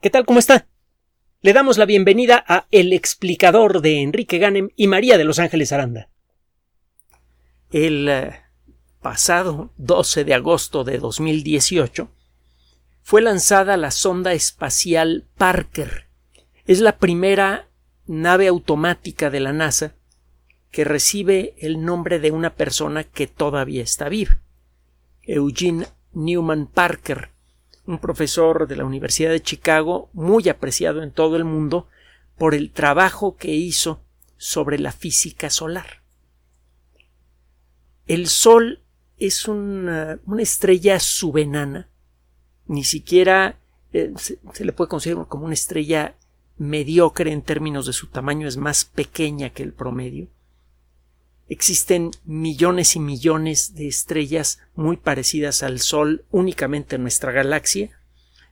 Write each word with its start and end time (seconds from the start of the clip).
¿Qué 0.00 0.10
tal? 0.10 0.26
¿Cómo 0.26 0.38
está? 0.38 0.66
Le 1.40 1.54
damos 1.54 1.78
la 1.78 1.86
bienvenida 1.86 2.44
a 2.46 2.66
El 2.70 2.92
explicador 2.92 3.80
de 3.80 4.02
Enrique 4.02 4.36
Ganem 4.36 4.68
y 4.76 4.88
María 4.88 5.16
de 5.16 5.24
Los 5.24 5.38
Ángeles 5.38 5.72
Aranda. 5.72 6.10
El 7.70 8.06
eh, 8.10 8.40
pasado 9.00 9.72
12 9.78 10.24
de 10.24 10.34
agosto 10.34 10.84
de 10.84 10.98
2018 10.98 12.10
fue 13.02 13.22
lanzada 13.22 13.78
la 13.78 13.90
sonda 13.90 14.34
espacial 14.34 15.24
Parker. 15.38 16.08
Es 16.66 16.80
la 16.80 16.98
primera 16.98 17.70
nave 18.06 18.48
automática 18.48 19.30
de 19.30 19.40
la 19.40 19.54
NASA 19.54 19.94
que 20.70 20.84
recibe 20.84 21.54
el 21.56 21.82
nombre 21.82 22.18
de 22.20 22.32
una 22.32 22.54
persona 22.54 23.02
que 23.02 23.26
todavía 23.26 23.82
está 23.82 24.10
viva. 24.10 24.40
Eugene 25.22 25.86
Newman 26.12 26.66
Parker, 26.66 27.30
un 27.86 27.98
profesor 27.98 28.66
de 28.66 28.76
la 28.76 28.84
Universidad 28.84 29.30
de 29.30 29.42
Chicago 29.42 30.10
muy 30.12 30.48
apreciado 30.48 31.02
en 31.02 31.12
todo 31.12 31.36
el 31.36 31.44
mundo 31.44 31.88
por 32.36 32.54
el 32.54 32.70
trabajo 32.70 33.36
que 33.36 33.54
hizo 33.54 34.02
sobre 34.36 34.78
la 34.78 34.92
física 34.92 35.50
solar. 35.50 36.02
El 38.06 38.28
Sol 38.28 38.82
es 39.16 39.48
una, 39.48 40.18
estrella 40.38 41.00
subenana, 41.00 41.88
ni 42.66 42.84
siquiera 42.84 43.58
eh, 43.92 44.12
se, 44.16 44.38
se, 44.52 44.64
le 44.64 44.72
puede 44.72 44.88
considerar 44.88 45.26
como 45.26 45.46
una 45.46 45.54
estrella 45.54 46.16
mediocre 46.58 47.32
en 47.32 47.42
términos 47.42 47.86
de 47.86 47.92
su 47.92 48.08
tamaño, 48.08 48.46
es 48.46 48.56
más 48.56 48.84
pequeña 48.84 49.50
que 49.50 49.62
el 49.62 49.72
promedio. 49.72 50.28
Existen 51.48 52.10
millones 52.24 52.96
y 52.96 53.00
millones 53.00 53.74
de 53.74 53.86
estrellas 53.86 54.60
muy 54.74 54.96
parecidas 54.96 55.62
al 55.62 55.80
Sol 55.80 56.24
únicamente 56.30 56.96
en 56.96 57.02
nuestra 57.02 57.30
galaxia. 57.30 58.00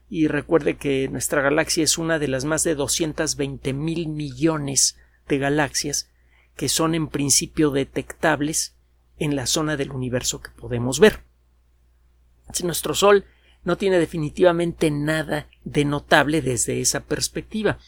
Y 0.09 0.27
recuerde 0.27 0.77
que 0.77 1.09
nuestra 1.09 1.41
galaxia 1.41 1.83
es 1.83 1.97
una 1.97 2.19
de 2.19 2.27
las 2.27 2.45
más 2.45 2.63
de 2.63 2.75
220 2.75 3.73
mil 3.73 4.07
millones 4.07 4.97
de 5.27 5.39
galaxias 5.39 6.09
que 6.55 6.69
son 6.69 6.95
en 6.95 7.07
principio 7.07 7.71
detectables 7.71 8.75
en 9.17 9.35
la 9.35 9.45
zona 9.45 9.75
del 9.77 9.91
universo 9.91 10.41
que 10.41 10.51
podemos 10.51 10.99
ver. 10.99 11.23
Si 12.53 12.63
nuestro 12.63 12.93
Sol 12.93 13.25
no 13.63 13.77
tiene 13.77 13.99
definitivamente 13.99 14.91
nada 14.91 15.49
de 15.63 15.83
notable 15.85 16.41
desde 16.41 16.79
esa 16.79 17.01
perspectiva. 17.01 17.79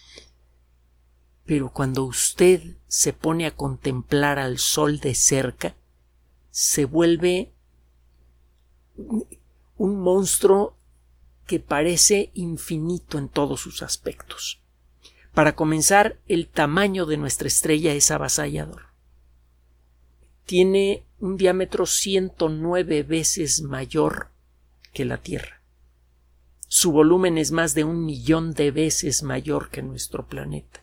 Pero 1.46 1.72
cuando 1.72 2.04
usted 2.04 2.77
se 2.88 3.14
pone 3.14 3.46
a 3.46 3.56
contemplar 3.56 4.40
al 4.40 4.58
sol 4.58 5.00
de 5.00 5.14
cerca, 5.14 5.76
se 6.50 6.86
vuelve 6.86 7.52
un 9.78 10.00
monstruo 10.00 10.76
que 11.46 11.60
parece 11.60 12.32
infinito 12.34 13.18
en 13.18 13.30
todos 13.30 13.62
sus 13.62 13.82
aspectos. 13.82 14.62
Para 15.34 15.56
comenzar, 15.56 16.20
el 16.28 16.48
tamaño 16.48 17.06
de 17.06 17.18
nuestra 17.18 17.48
estrella 17.48 17.94
es 17.94 18.10
avasallador. 18.10 18.88
Tiene 20.46 21.04
un 21.20 21.38
diámetro 21.38 21.86
109 21.86 23.04
veces 23.04 23.62
mayor 23.62 24.30
que 24.94 25.06
la 25.06 25.18
Tierra. 25.18 25.62
Su 26.68 26.92
volumen 26.92 27.38
es 27.38 27.52
más 27.52 27.76
de 27.76 27.84
un 27.84 28.04
millón 28.04 28.54
de 28.54 28.72
veces 28.72 29.24
mayor 29.24 29.70
que 29.70 29.82
nuestro 29.82 30.28
planeta. 30.28 30.82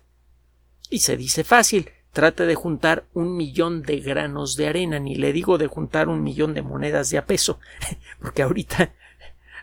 Y 0.90 1.00
se 1.00 1.16
dice 1.16 1.44
fácil, 1.44 1.90
trate 2.12 2.46
de 2.46 2.54
juntar 2.54 3.06
un 3.12 3.36
millón 3.36 3.82
de 3.82 4.00
granos 4.00 4.56
de 4.56 4.68
arena, 4.68 4.98
ni 4.98 5.16
le 5.16 5.32
digo 5.32 5.58
de 5.58 5.66
juntar 5.66 6.08
un 6.08 6.22
millón 6.22 6.54
de 6.54 6.62
monedas 6.62 7.10
de 7.10 7.18
a 7.18 7.26
peso, 7.26 7.58
porque 8.20 8.42
ahorita, 8.42 8.94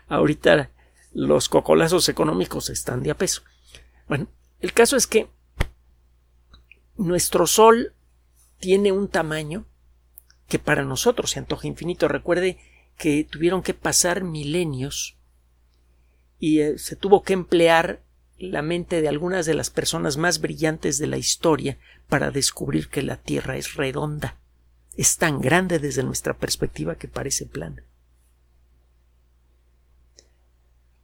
ahorita 0.08 0.70
los 1.12 1.48
cocolazos 1.48 2.08
económicos 2.08 2.70
están 2.70 3.02
de 3.02 3.10
a 3.10 3.16
peso. 3.16 3.42
Bueno, 4.08 4.28
el 4.60 4.72
caso 4.72 4.96
es 4.96 5.06
que 5.06 5.28
nuestro 6.96 7.46
Sol 7.46 7.94
tiene 8.58 8.92
un 8.92 9.08
tamaño 9.08 9.66
que 10.48 10.58
para 10.58 10.84
nosotros 10.84 11.30
se 11.30 11.38
antoja 11.38 11.66
infinito. 11.66 12.08
Recuerde 12.08 12.58
que 12.96 13.24
tuvieron 13.24 13.62
que 13.62 13.74
pasar 13.74 14.22
milenios 14.22 15.16
y 16.38 16.60
eh, 16.60 16.78
se 16.78 16.96
tuvo 16.96 17.22
que 17.22 17.32
emplear 17.32 18.02
la 18.50 18.62
mente 18.62 19.00
de 19.00 19.08
algunas 19.08 19.46
de 19.46 19.54
las 19.54 19.70
personas 19.70 20.16
más 20.16 20.40
brillantes 20.40 20.98
de 20.98 21.06
la 21.06 21.16
historia 21.16 21.78
para 22.08 22.32
descubrir 22.32 22.88
que 22.88 23.02
la 23.02 23.16
Tierra 23.16 23.56
es 23.56 23.74
redonda. 23.74 24.36
Es 24.96 25.16
tan 25.16 25.40
grande 25.40 25.78
desde 25.78 26.02
nuestra 26.02 26.36
perspectiva 26.36 26.96
que 26.96 27.06
parece 27.06 27.46
plana. 27.46 27.84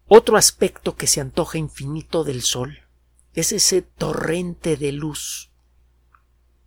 Otro 0.09 0.37
aspecto 0.37 0.97
que 0.97 1.07
se 1.07 1.21
antoja 1.21 1.59
infinito 1.59 2.25
del 2.25 2.43
Sol 2.43 2.81
es 3.35 3.53
ese 3.53 3.83
torrente 3.83 4.77
de 4.77 4.91
luz 4.91 5.51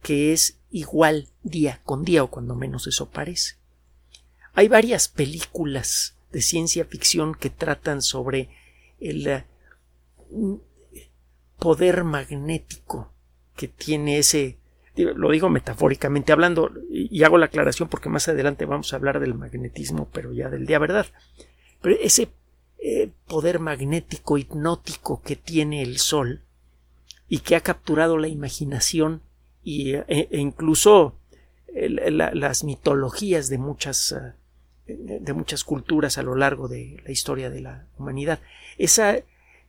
que 0.02 0.32
es 0.32 0.58
igual 0.72 1.28
día 1.44 1.82
con 1.84 2.06
día 2.06 2.24
o 2.24 2.32
cuando 2.32 2.56
menos 2.56 2.88
eso 2.88 3.09
parece. 3.09 3.56
Hay 4.53 4.68
varias 4.68 5.09
películas 5.09 6.16
de 6.32 6.42
ciencia 6.42 6.86
ficción 6.86 7.36
que 7.36 7.50
tratan 7.50 8.02
sobre 8.02 8.50
el 9.00 9.44
poder 11.58 12.03
magnético 12.03 13.12
que 13.56 13.68
tiene 13.68 14.18
ese 14.18 14.58
lo 14.96 15.31
digo 15.31 15.50
metafóricamente 15.50 16.34
hablando 16.34 16.69
y 16.90 17.24
hago 17.24 17.38
la 17.38 17.46
aclaración 17.46 17.88
porque 17.88 18.09
más 18.09 18.28
adelante 18.28 18.66
vamos 18.66 18.91
a 18.91 18.97
hablar 18.97 19.20
del 19.20 19.36
magnetismo 19.36 20.09
pero 20.12 20.34
ya 20.34 20.50
del 20.50 20.66
día 20.66 20.80
verdad. 20.80 21.06
Pero 21.81 21.96
ese 22.02 22.30
eh, 22.80 23.09
poder 23.28 23.59
magnético 23.59 24.38
hipnótico 24.38 25.22
que 25.22 25.36
tiene 25.36 25.81
el 25.81 25.97
sol 25.97 26.41
y 27.30 27.40
que 27.40 27.56
ha 27.56 27.62
capturado 27.62 28.18
la 28.18 28.28
imaginación 28.28 29.22
y, 29.64 29.94
e, 29.94 30.06
e 30.08 30.40
incluso 30.40 31.16
las 31.74 32.66
mitologías 32.66 33.47
de 33.47 33.58
muchas 33.58 34.14
eh, 34.88 35.20
de 35.22 35.34
muchas 35.34 35.64
culturas 35.64 36.18
a 36.18 36.24
lo 36.24 36.36
largo 36.36 36.68
de 36.68 37.02
la 37.06 37.12
historia 37.12 37.50
de 37.50 37.62
la 37.62 37.88
humanidad. 37.97 38.40
Esa 38.78 39.20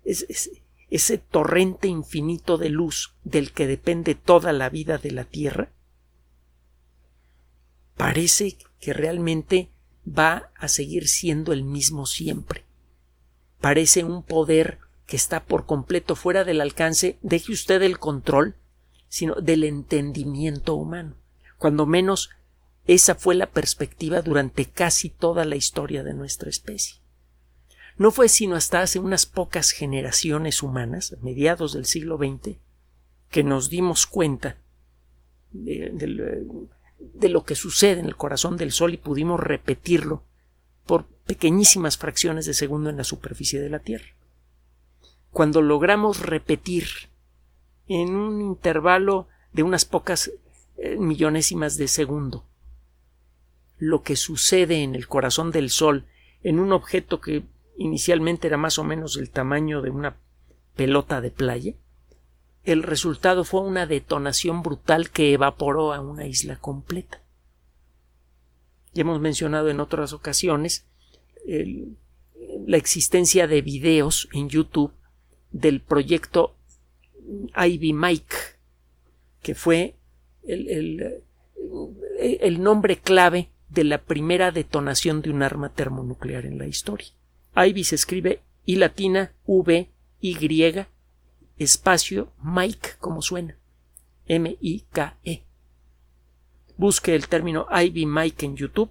es, 0.05 0.51
ese 0.91 1.19
torrente 1.19 1.89
infinito 1.89 2.59
de 2.59 2.69
luz 2.69 3.15
del 3.25 3.53
que 3.53 3.67
depende 3.67 4.15
toda 4.15 4.53
la 4.53 4.69
vida 4.69 4.99
de 4.99 5.11
la 5.11 5.25
Tierra, 5.25 5.73
parece 7.97 8.59
que 8.81 8.93
realmente 8.93 9.71
va 10.07 10.51
a 10.57 10.69
seguir 10.69 11.09
siendo 11.09 11.53
el 11.53 11.65
mismo 11.65 12.07
siempre. 12.07 12.65
Parece 13.61 14.05
un 14.05 14.23
poder 14.23 14.79
que 15.07 15.17
está 15.17 15.45
por 15.45 15.67
completo 15.67 16.17
fuera 16.17 16.45
del 16.45 16.61
alcance, 16.61 17.19
deje 17.23 17.53
usted 17.53 17.83
el 17.83 17.99
control, 17.99 18.57
sino 19.09 19.35
del 19.37 19.65
entendimiento 19.65 20.75
humano. 20.75 21.17
Cuando 21.59 21.87
menos 21.87 22.31
esa 22.87 23.15
fue 23.15 23.35
la 23.35 23.47
perspectiva 23.47 24.23
durante 24.23 24.67
casi 24.67 25.09
toda 25.09 25.45
la 25.45 25.57
historia 25.57 26.03
de 26.03 26.15
nuestra 26.15 26.51
especie. 26.51 27.02
No 28.03 28.11
fue 28.11 28.29
sino 28.29 28.57
hasta 28.57 28.83
hace 28.83 28.99
unas 28.99 29.27
pocas 29.27 29.71
generaciones 29.71 30.65
humanas, 30.65 31.17
mediados 31.23 31.73
del 31.73 31.87
siglo 31.87 32.19
XX, 32.19 32.57
que 33.31 33.45
nos 33.45 33.71
dimos 33.71 34.09
cuenta 34.09 34.57
de, 35.53 37.29
lo 37.29 37.45
que 37.45 37.55
sucede 37.55 38.01
en 38.01 38.07
el 38.07 38.17
corazón 38.17 38.57
del 38.57 38.73
Sol 38.73 38.93
y 38.93 38.97
pudimos 38.97 39.39
repetirlo 39.39 40.25
por 40.85 41.07
pequeñísimas 41.07 41.97
fracciones 41.97 42.45
de 42.45 42.55
segundo 42.55 42.91
en 42.91 42.97
la 42.97 43.05
superficie 43.05 43.61
de 43.61 43.71
la 43.71 43.79
Tierra. 43.79 44.17
Cuando 45.31 45.63
logramos 45.63 46.19
repetir 46.19 46.89
en 47.87 48.17
un 48.17 48.41
intervalo 48.41 49.29
de 49.53 49.63
unas 49.63 49.85
pocas 49.85 50.33
eh, 50.77 50.97
millonésimas 50.97 51.77
de 51.77 51.87
segundo 51.87 52.45
lo 53.79 54.03
que 54.03 54.17
sucede 54.17 54.83
en 54.83 54.97
el 54.97 55.07
corazón 55.07 55.53
del 55.53 55.71
Sol 55.71 56.05
en 56.43 56.59
un 56.59 56.73
objeto 56.73 57.21
que 57.21 57.45
inicialmente 57.77 58.47
era 58.47 58.57
más 58.57 58.79
o 58.79 58.85
menos 58.85 59.17
el 59.17 59.31
tamaño 59.31 59.83
de 59.83 59.91
una 59.91 60.17
pelota 60.77 61.21
de 61.21 61.31
playa, 61.31 61.75
el 62.65 62.83
resultado 62.83 63.45
fue 63.45 63.61
una 63.63 63.87
detonación 63.87 64.63
brutal 64.63 65.11
que 65.11 65.33
evaporó 65.33 65.93
a 65.93 66.01
una 66.01 66.27
isla 66.27 66.57
completa. 66.57 67.21
Ya 68.95 69.03
hemos 69.03 69.21
mencionado 69.21 69.69
en 69.71 69.81
otras 69.81 70.13
ocasiones 70.13 70.87
la 72.67 72.77
existencia 72.77 73.47
de 73.47 73.63
videos 73.63 74.29
en 74.33 74.49
YouTube 74.49 74.93
del 75.51 75.81
proyecto 75.81 76.55
Ivy 77.57 77.93
Mike, 77.93 78.37
que 79.43 79.55
fue 79.55 79.97
el, 80.45 81.23
nombre 82.63 82.99
clave 82.99 83.51
de 83.69 83.85
la 83.85 84.03
primera 84.03 84.51
detonación 84.53 85.23
de 85.23 85.31
un 85.31 85.43
arma 85.43 85.71
termonuclear 85.71 86.47
en 86.47 86.59
la 86.59 86.67
historia. 86.67 87.09
Ivy 87.55 87.85
se 87.85 87.97
escribe 87.97 88.43
I 88.65 88.77
latina 88.77 89.33
V 89.45 89.91
Y 90.21 90.87
espacio 91.59 92.33
Mike 92.43 92.93
como 92.99 93.23
suena. 93.23 93.57
M 94.27 94.57
I 94.61 94.85
K 94.91 95.19
E. 95.25 95.43
Busque 96.77 97.15
el 97.15 97.29
término 97.29 97.67
Ivy 97.71 98.07
Mike 98.07 98.47
en 98.47 98.57
YouTube 98.57 98.91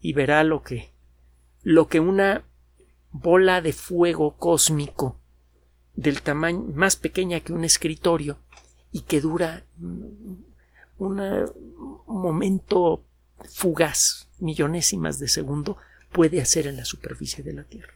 y 0.00 0.12
verá 0.12 0.44
lo 0.44 0.62
que 0.62 0.90
lo 1.62 1.88
que 1.88 2.00
una 2.00 2.44
bola 3.10 3.60
de 3.60 3.72
fuego 3.72 4.36
cósmico 4.36 5.18
del 5.94 6.20
tamaño 6.22 6.64
más 6.74 6.96
pequeña 6.96 7.40
que 7.40 7.52
un 7.52 7.64
escritorio 7.64 8.38
y 8.92 9.00
que 9.00 9.20
dura 9.20 9.64
un 10.98 11.16
momento 12.06 13.04
fugaz, 13.50 14.28
millonésimas 14.38 15.18
de 15.18 15.28
segundo, 15.28 15.78
puede 16.16 16.40
hacer 16.40 16.66
en 16.66 16.78
la 16.78 16.86
superficie 16.86 17.44
de 17.44 17.52
la 17.52 17.64
Tierra. 17.64 17.92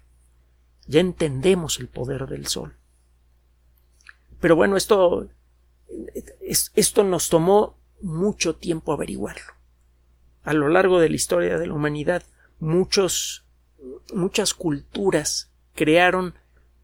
Ya 0.86 1.00
entendemos 1.00 1.80
el 1.80 1.88
poder 1.88 2.26
del 2.26 2.46
Sol. 2.46 2.76
Pero 4.42 4.56
bueno, 4.56 4.76
esto, 4.76 5.30
esto 6.74 7.02
nos 7.02 7.30
tomó 7.30 7.78
mucho 8.02 8.56
tiempo 8.56 8.92
averiguarlo. 8.92 9.54
A 10.42 10.52
lo 10.52 10.68
largo 10.68 11.00
de 11.00 11.08
la 11.08 11.16
historia 11.16 11.56
de 11.56 11.66
la 11.66 11.72
humanidad, 11.72 12.22
muchos, 12.58 13.46
muchas 14.12 14.52
culturas 14.52 15.50
crearon 15.74 16.34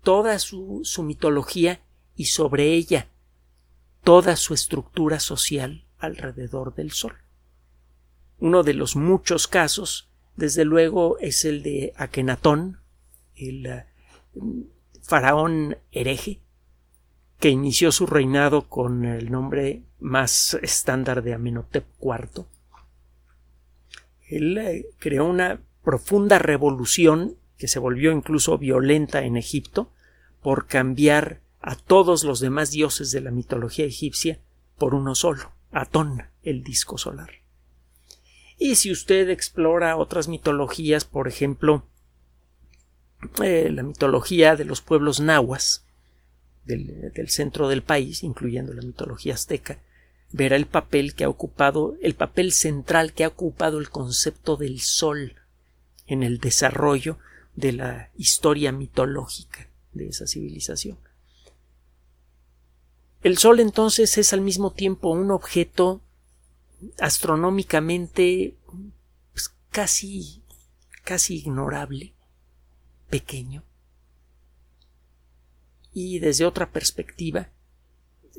toda 0.03 0.39
su, 0.39 0.81
su 0.85 1.03
mitología 1.03 1.83
y 2.15 2.27
sobre 2.27 2.73
ella 2.73 3.11
toda 4.05 4.37
su 4.37 4.55
estructura 4.55 5.21
social 5.21 5.85
alrededor 5.99 6.75
del 6.75 6.93
Sol. 6.93 7.19
Uno 8.39 8.63
de 8.63 8.73
los 8.73 8.97
muchos 8.97 9.47
casos, 9.47 10.09
desde 10.37 10.65
luego, 10.65 11.19
es 11.19 11.45
el 11.45 11.63
de 11.63 11.93
Akenatón, 11.97 12.81
el 13.35 13.67
eh, 13.67 13.87
faraón 15.03 15.79
hereje, 15.93 16.41
que 17.41 17.49
inició 17.49 17.91
su 17.91 18.07
reinado 18.07 18.69
con 18.69 19.05
el 19.05 19.31
nombre 19.31 19.83
más 19.99 20.59
estándar 20.63 21.23
de 21.23 21.35
Amenhotep 21.35 21.87
IV. 22.01 22.45
Él 24.29 24.59
eh, 24.59 24.87
creó 24.99 25.25
una 25.25 25.61
profunda 25.83 26.39
revolución 26.39 27.37
que 27.57 27.69
se 27.69 27.79
volvió 27.79 28.13
incluso 28.13 28.59
violenta 28.59 29.25
en 29.25 29.37
Egipto 29.37 29.91
por 30.43 30.67
cambiar 30.67 31.41
a 31.61 31.77
todos 31.77 32.25
los 32.25 32.41
demás 32.41 32.71
dioses 32.71 33.11
de 33.11 33.23
la 33.23 33.31
mitología 33.31 33.87
egipcia 33.87 34.41
por 34.77 34.95
uno 34.95 35.15
solo, 35.15 35.53
Atón, 35.73 36.25
el 36.43 36.63
disco 36.63 36.99
solar. 36.99 37.46
Y 38.59 38.77
si 38.77 38.91
usted 38.91 39.29
explora 39.29 39.97
otras 39.97 40.29
mitologías, 40.29 41.05
por 41.05 41.29
ejemplo, 41.29 41.85
eh, 43.43 43.71
la 43.71 43.83
mitología 43.83 44.57
de 44.57 44.65
los 44.65 44.81
pueblos 44.81 45.21
nahuas 45.21 45.85
del, 46.65 47.13
del, 47.13 47.29
centro 47.29 47.69
del 47.69 47.83
país, 47.83 48.23
incluyendo 48.23 48.73
la 48.73 48.83
mitología 48.83 49.35
azteca, 49.35 49.79
verá 50.33 50.57
el 50.57 50.67
papel 50.67 51.15
que 51.15 51.25
ha 51.25 51.29
ocupado, 51.29 51.97
el 52.01 52.15
papel 52.15 52.53
central 52.53 53.13
que 53.13 53.25
ha 53.25 53.29
ocupado 53.29 53.79
el 53.79 53.91
concepto 53.91 54.57
del 54.57 54.81
sol 54.81 55.35
en 56.07 56.23
el 56.23 56.39
desarrollo 56.39 57.19
de 57.55 57.73
la 57.73 58.11
historia 58.17 58.73
mitológica 58.73 59.69
de 59.93 60.09
esa 60.09 60.27
civilización. 60.27 60.99
El 63.23 63.39
Sol 63.39 63.59
entonces 63.59 64.19
es 64.19 64.33
al 64.33 64.41
mismo 64.41 64.73
tiempo 64.73 65.11
un 65.11 65.33
objeto 65.33 66.01
astronómicamente 66.99 68.57
pues, 69.33 69.55
casi 69.71 70.43
casi 71.07 71.37
ignorable, 71.37 72.15
pequeño. 73.09 73.63
Y 75.95 76.19
desde 76.19 76.45
otra 76.45 76.71
perspectiva 76.73 77.49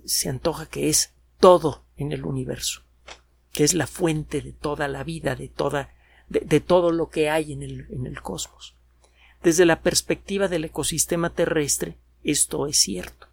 se 0.06 0.30
antoja 0.30 0.66
que 0.68 0.90
es 0.90 1.14
todo 1.40 1.86
en 1.96 2.12
el 2.12 2.26
universo, 2.26 2.84
que 3.54 3.64
es 3.64 3.74
la 3.74 3.88
fuente 3.88 4.42
de 4.42 4.52
toda 4.52 4.90
la 4.90 5.04
vida, 5.04 5.36
de 5.36 5.48
toda 5.48 5.94
de, 6.28 6.60
todo 6.60 6.92
lo 6.92 7.10
que 7.10 7.30
hay 7.30 7.54
en 7.54 7.64
el, 7.64 7.88
en 7.90 8.06
el 8.06 8.22
cosmos. 8.22 8.76
Desde 9.42 9.66
la 9.66 9.82
perspectiva 9.82 10.50
del 10.50 10.66
ecosistema 10.66 11.30
terrestre, 11.30 11.98
esto 12.22 12.68
es 12.68 12.78
cierto 12.78 13.27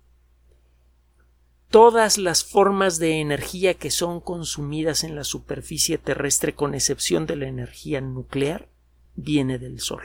todas 1.75 2.19
las 2.19 2.45
formas 2.45 3.01
de 3.01 3.21
energía 3.21 3.75
que 3.75 3.91
son 3.91 4.21
consumidas 4.21 5.03
en 5.03 5.17
la 5.17 5.25
superficie 5.25 5.99
terrestre 5.99 6.55
con 6.55 6.73
excepción 6.73 7.27
de 7.27 7.35
la 7.35 7.49
energía 7.49 8.01
nuclear 8.01 8.69
viene 9.17 9.59
del 9.59 9.81
Sol. 9.81 10.05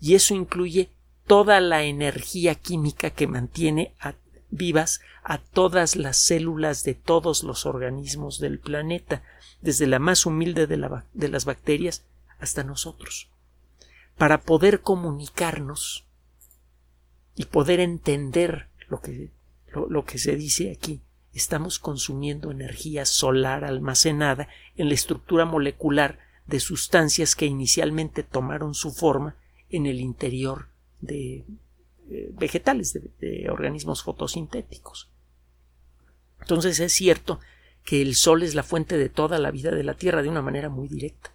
Y 0.00 0.16
eso 0.16 0.34
incluye 0.34 0.90
toda 1.28 1.60
la 1.60 1.84
energía 1.84 2.56
química 2.56 3.10
que 3.10 3.28
mantiene 3.28 3.94
vivas 4.50 5.02
a 5.22 5.38
todas 5.38 5.94
las 5.94 6.16
células 6.16 6.82
de 6.82 6.94
todos 6.94 7.44
los 7.44 7.64
organismos 7.64 8.40
del 8.40 8.58
planeta, 8.58 9.22
desde 9.60 9.86
la 9.86 10.00
más 10.00 10.26
humilde 10.26 10.66
de, 10.66 11.00
de 11.12 11.28
las 11.28 11.44
bacterias 11.44 12.02
hasta 12.40 12.64
nosotros. 12.64 13.30
Para 14.18 14.40
poder 14.40 14.80
comunicarnos 14.80 16.06
y 17.36 17.44
poder 17.44 17.78
entender 17.78 18.66
lo 18.88 19.00
que 19.00 19.30
lo, 19.76 20.04
que 20.04 20.18
se 20.18 20.36
dice 20.36 20.70
aquí, 20.70 21.00
estamos 21.34 21.78
consumiendo 21.78 22.50
energía 22.50 23.04
solar 23.04 23.64
almacenada 23.64 24.48
en 24.76 24.88
la 24.88 24.94
estructura 24.94 25.44
molecular 25.44 26.18
de 26.46 26.60
sustancias 26.60 27.34
que 27.34 27.46
inicialmente 27.46 28.22
tomaron 28.22 28.74
su 28.74 28.92
forma 28.92 29.36
en 29.68 29.86
el 29.86 30.00
interior 30.00 30.68
de 31.00 31.44
eh, 32.08 32.30
vegetales, 32.32 32.92
de, 32.92 33.48
organismos 33.50 34.02
fotosintéticos. 34.02 35.10
Entonces 36.40 36.78
es 36.78 36.92
cierto 36.92 37.40
que 37.84 38.00
el 38.00 38.14
Sol 38.14 38.42
es 38.42 38.54
la 38.54 38.62
fuente 38.62 38.96
de 38.96 39.08
toda 39.08 39.38
la 39.38 39.50
vida 39.50 39.70
de 39.70 39.84
la 39.84 39.94
Tierra 39.94 40.22
de 40.22 40.28
una 40.28 40.42
manera 40.42 40.68
muy 40.68 40.88
directa. 40.88 41.34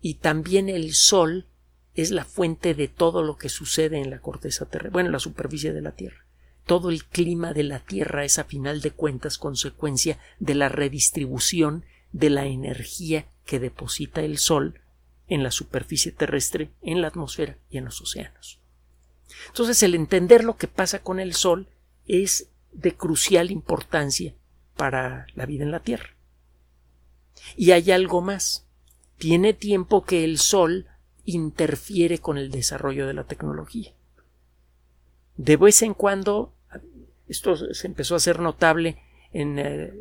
Y 0.00 0.14
también 0.14 0.68
el 0.68 0.94
Sol 0.94 1.46
es 1.94 2.10
la 2.10 2.24
fuente 2.24 2.74
de 2.74 2.88
todo 2.88 3.22
lo 3.22 3.36
que 3.36 3.48
sucede 3.48 3.98
en 3.98 4.10
la 4.10 4.20
corteza 4.20 4.66
terrestre, 4.66 4.90
bueno, 4.90 5.08
en 5.08 5.12
la 5.12 5.18
superficie 5.18 5.72
de 5.72 5.82
la 5.82 5.92
Tierra 5.92 6.25
todo 6.66 6.90
el 6.90 7.04
clima 7.04 7.52
de 7.52 7.62
la 7.62 7.78
Tierra 7.78 8.24
es 8.24 8.38
a 8.38 8.44
final 8.44 8.80
de 8.80 8.90
cuentas 8.90 9.38
consecuencia 9.38 10.18
de 10.40 10.56
la 10.56 10.68
redistribución 10.68 11.84
de 12.12 12.28
la 12.28 12.46
energía 12.46 13.26
que 13.44 13.60
deposita 13.60 14.20
el 14.22 14.36
Sol 14.36 14.80
en 15.28 15.44
la 15.44 15.52
superficie 15.52 16.10
terrestre, 16.10 16.70
en 16.82 17.00
la 17.00 17.08
atmósfera 17.08 17.56
y 17.70 17.78
en 17.78 17.84
los 17.84 18.00
océanos. 18.00 18.58
Entonces, 19.48 19.82
el 19.84 19.94
entender 19.94 20.42
lo 20.42 20.56
que 20.56 20.66
pasa 20.66 21.02
con 21.02 21.20
el 21.20 21.34
Sol 21.34 21.68
es 22.06 22.48
de 22.72 22.94
crucial 22.94 23.50
importancia 23.52 24.34
para 24.76 25.26
la 25.34 25.46
vida 25.46 25.62
en 25.62 25.70
la 25.70 25.80
Tierra. 25.80 26.16
Y 27.56 27.70
hay 27.70 27.92
algo 27.92 28.20
más. 28.22 28.66
Tiene 29.18 29.54
tiempo 29.54 30.04
que 30.04 30.24
el 30.24 30.38
Sol 30.38 30.86
interfiere 31.24 32.18
con 32.18 32.38
el 32.38 32.50
desarrollo 32.50 33.06
de 33.06 33.14
la 33.14 33.24
tecnología. 33.24 33.92
De 35.36 35.56
vez 35.56 35.82
en 35.82 35.94
cuando 35.94 36.55
esto 37.28 37.56
se 37.56 37.86
empezó 37.86 38.14
a 38.14 38.18
hacer 38.18 38.40
notable 38.40 38.98
en, 39.32 39.58
eh, 39.58 39.92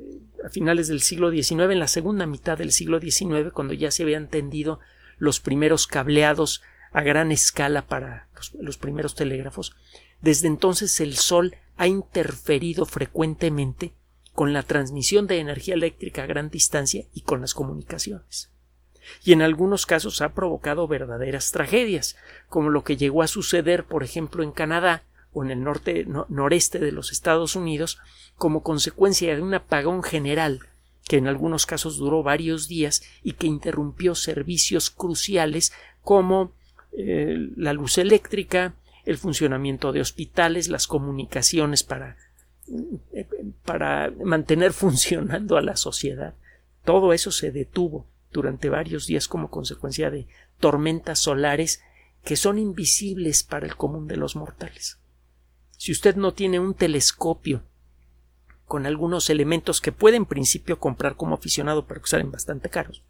a 0.43 0.49
finales 0.49 0.87
del 0.87 1.01
siglo 1.01 1.31
XIX, 1.31 1.51
en 1.71 1.79
la 1.79 1.87
segunda 1.87 2.25
mitad 2.25 2.57
del 2.57 2.71
siglo 2.71 2.99
XIX, 2.99 3.51
cuando 3.53 3.73
ya 3.73 3.91
se 3.91 4.03
habían 4.03 4.27
tendido 4.27 4.79
los 5.17 5.39
primeros 5.39 5.87
cableados 5.87 6.61
a 6.91 7.01
gran 7.01 7.31
escala 7.31 7.87
para 7.87 8.27
los, 8.35 8.53
los 8.55 8.77
primeros 8.77 9.15
telégrafos. 9.15 9.75
Desde 10.21 10.47
entonces 10.47 10.99
el 10.99 11.15
Sol 11.15 11.55
ha 11.77 11.87
interferido 11.87 12.85
frecuentemente 12.85 13.93
con 14.33 14.53
la 14.53 14.63
transmisión 14.63 15.27
de 15.27 15.39
energía 15.39 15.73
eléctrica 15.73 16.23
a 16.23 16.27
gran 16.27 16.49
distancia 16.49 17.05
y 17.13 17.21
con 17.21 17.41
las 17.41 17.53
comunicaciones. 17.53 18.51
Y 19.23 19.33
en 19.33 19.41
algunos 19.41 19.85
casos 19.85 20.21
ha 20.21 20.33
provocado 20.33 20.87
verdaderas 20.87 21.51
tragedias, 21.51 22.17
como 22.49 22.69
lo 22.69 22.83
que 22.83 22.97
llegó 22.97 23.21
a 23.21 23.27
suceder, 23.27 23.85
por 23.85 24.03
ejemplo, 24.03 24.43
en 24.43 24.51
Canadá, 24.51 25.03
en 25.43 25.51
el 25.51 25.63
norte 25.63 26.05
noreste 26.29 26.79
de 26.79 26.91
los 26.91 27.11
Estados 27.11 27.55
Unidos 27.55 27.99
como 28.37 28.63
consecuencia 28.63 29.35
de 29.35 29.41
un 29.41 29.53
apagón 29.53 30.03
general 30.03 30.59
que 31.07 31.17
en 31.17 31.27
algunos 31.27 31.65
casos 31.65 31.97
duró 31.97 32.23
varios 32.23 32.67
días 32.67 33.03
y 33.23 33.33
que 33.33 33.47
interrumpió 33.47 34.15
servicios 34.15 34.89
cruciales 34.89 35.71
como 36.01 36.51
eh, 36.93 37.49
la 37.55 37.73
luz 37.73 37.97
eléctrica, 37.97 38.73
el 39.05 39.17
funcionamiento 39.17 39.91
de 39.91 40.01
hospitales, 40.01 40.67
las 40.67 40.87
comunicaciones 40.87 41.83
para, 41.83 42.17
eh, 43.13 43.27
para 43.63 44.11
mantener 44.23 44.73
funcionando 44.73 45.57
a 45.57 45.61
la 45.61 45.75
sociedad. 45.75 46.33
Todo 46.83 47.13
eso 47.13 47.31
se 47.31 47.51
detuvo 47.51 48.07
durante 48.31 48.69
varios 48.69 49.07
días 49.07 49.27
como 49.27 49.49
consecuencia 49.49 50.09
de 50.09 50.27
tormentas 50.59 51.19
solares 51.19 51.81
que 52.23 52.35
son 52.35 52.57
invisibles 52.57 53.43
para 53.43 53.67
el 53.67 53.75
común 53.75 54.07
de 54.07 54.17
los 54.17 54.35
mortales. 54.35 54.97
Si 55.77 55.91
usted 55.91 56.15
no 56.15 56.33
tiene 56.33 56.59
un 56.59 56.73
telescopio 56.73 57.63
con 58.65 58.85
algunos 58.85 59.29
elementos 59.29 59.81
que 59.81 59.91
puede 59.91 60.17
en 60.17 60.25
principio 60.25 60.79
comprar 60.79 61.15
como 61.15 61.35
aficionado 61.35 61.85
pero 61.85 62.01
que 62.01 62.07
salen 62.07 62.31
bastante 62.31 62.69
caros, 62.69 63.03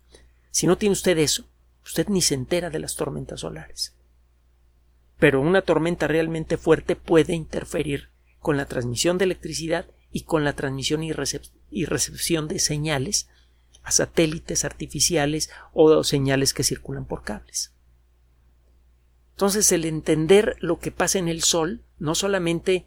si 0.51 0.67
no 0.67 0.77
tiene 0.77 0.93
usted 0.93 1.17
eso, 1.17 1.45
usted 1.84 2.07
ni 2.07 2.22
se 2.22 2.34
entera 2.34 2.69
de 2.69 2.79
las 2.79 2.95
tormentas 2.95 3.41
solares. 3.41 3.93
Pero 5.19 5.41
una 5.41 5.62
tormenta 5.62 6.07
realmente 6.07 6.57
fuerte 6.57 6.95
puede 6.95 7.34
interferir 7.34 8.10
con 8.39 8.57
la 8.57 8.65
transmisión 8.65 9.17
de 9.17 9.25
electricidad 9.25 9.86
y 10.12 10.22
con 10.22 10.43
la 10.43 10.53
transmisión 10.53 11.03
y, 11.03 11.12
recepción 11.12 12.48
de 12.48 12.60
señales 12.60 13.27
a 13.84 13.91
satélites 13.91 14.65
artificiales 14.65 15.50
o 15.74 16.03
señales 16.03 16.53
que 16.53 16.63
circulan 16.63 17.05
por 17.05 17.24
cables. 17.24 17.75
Entonces, 19.35 19.69
el 19.73 19.83
entender 19.83 20.55
lo 20.61 20.79
que 20.79 20.91
pasa 20.91 21.19
en 21.19 21.27
el 21.27 21.43
Sol 21.43 21.81
no 21.99 22.15
solamente 22.15 22.85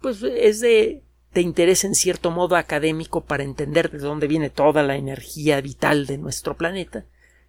pues 0.00 0.22
es 0.22 0.60
de, 0.60 1.02
interés 1.34 1.84
en 1.84 1.94
cierto 1.94 2.30
modo 2.30 2.56
académico 2.56 3.24
para 3.24 3.44
entender 3.44 3.90
de 3.90 3.98
dónde 3.98 4.26
viene 4.26 4.48
toda 4.48 4.82
la 4.82 4.96
energía 4.96 5.60
vital 5.60 6.06
de 6.06 6.16
nuestro 6.16 6.56
planeta, 6.56 7.04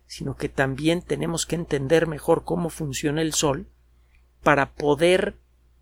sino 0.07 0.35
que 0.35 0.49
también 0.49 1.01
tenemos 1.01 1.45
que 1.45 1.55
entender 1.55 2.05
mejor 2.05 2.43
cómo 2.43 2.69
funciona 2.69 3.21
el 3.21 3.33
Sol 3.33 3.65
para 4.43 4.73
poder 4.73 5.35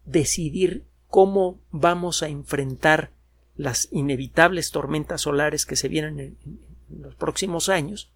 decidir 0.06 0.86
cómo 1.08 1.60
vamos 1.72 2.22
a 2.22 2.30
enfrentar 2.30 3.10
las 3.56 3.90
inevitables 3.92 4.70
tormentas 4.70 5.22
solares 5.22 5.66
que 5.66 5.76
se 5.76 5.88
vienen 5.88 6.20
en, 6.20 6.38
en 6.92 7.02
los 7.02 7.16
próximos 7.16 7.70
años 7.70 8.12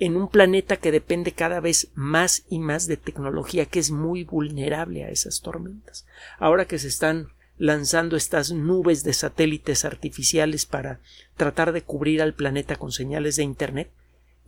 en 0.00 0.16
un 0.16 0.28
planeta 0.28 0.78
que 0.78 0.90
depende 0.90 1.32
cada 1.32 1.60
vez 1.60 1.88
más 1.94 2.44
y 2.48 2.58
más 2.58 2.86
de 2.86 2.96
tecnología, 2.96 3.66
que 3.66 3.78
es 3.78 3.90
muy 3.90 4.24
vulnerable 4.24 5.04
a 5.04 5.10
esas 5.10 5.42
tormentas. 5.42 6.06
Ahora 6.38 6.64
que 6.64 6.78
se 6.78 6.88
están 6.88 7.28
lanzando 7.58 8.16
estas 8.16 8.50
nubes 8.50 9.04
de 9.04 9.12
satélites 9.12 9.84
artificiales 9.84 10.64
para 10.64 11.00
tratar 11.36 11.72
de 11.72 11.82
cubrir 11.82 12.22
al 12.22 12.32
planeta 12.32 12.76
con 12.76 12.92
señales 12.92 13.36
de 13.36 13.42
Internet, 13.42 13.90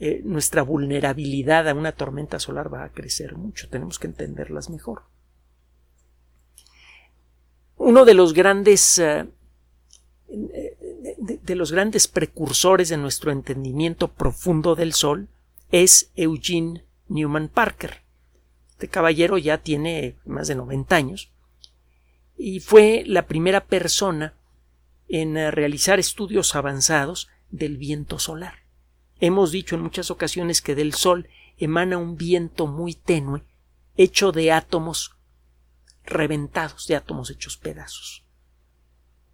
eh, 0.00 0.22
nuestra 0.24 0.62
vulnerabilidad 0.62 1.68
a 1.68 1.74
una 1.74 1.92
tormenta 1.92 2.38
solar 2.38 2.72
va 2.72 2.84
a 2.84 2.92
crecer 2.92 3.36
mucho. 3.36 3.68
Tenemos 3.68 3.98
que 3.98 4.06
entenderlas 4.06 4.70
mejor. 4.70 5.02
Uno 7.76 8.06
de 8.06 8.14
los 8.14 8.32
grandes 8.32 8.98
eh, 8.98 9.26
de, 10.28 11.38
de, 11.42 11.54
los 11.54 11.72
grandes 11.72 12.08
precursores 12.08 12.88
de 12.88 12.96
nuestro 12.96 13.30
entendimiento 13.30 14.08
profundo 14.08 14.74
del 14.74 14.94
Sol 14.94 15.28
es 15.72 16.12
Eugene 16.14 16.84
Newman 17.08 17.48
Parker. 17.48 18.02
Este 18.70 18.88
caballero 18.88 19.38
ya 19.38 19.58
tiene 19.58 20.18
más 20.24 20.46
de 20.46 20.54
90 20.54 20.94
años 20.94 21.32
y 22.36 22.60
fue 22.60 23.04
la 23.06 23.26
primera 23.26 23.64
persona 23.64 24.34
en 25.08 25.36
eh, 25.36 25.50
realizar 25.50 25.98
estudios 25.98 26.54
avanzados 26.54 27.28
del 27.50 27.78
viento 27.78 28.18
solar. 28.18 28.66
Hemos 29.18 29.50
dicho 29.50 29.74
en 29.74 29.82
muchas 29.82 30.10
ocasiones 30.10 30.60
que 30.60 30.74
del 30.74 30.92
Sol 30.92 31.28
emana 31.56 31.96
un 31.96 32.16
viento 32.16 32.66
muy 32.66 32.94
tenue, 32.94 33.44
hecho 33.96 34.30
de 34.30 34.52
átomos 34.52 35.16
reventados, 36.04 36.86
de 36.86 36.96
átomos 36.96 37.30
hechos 37.30 37.56
pedazos. 37.56 38.24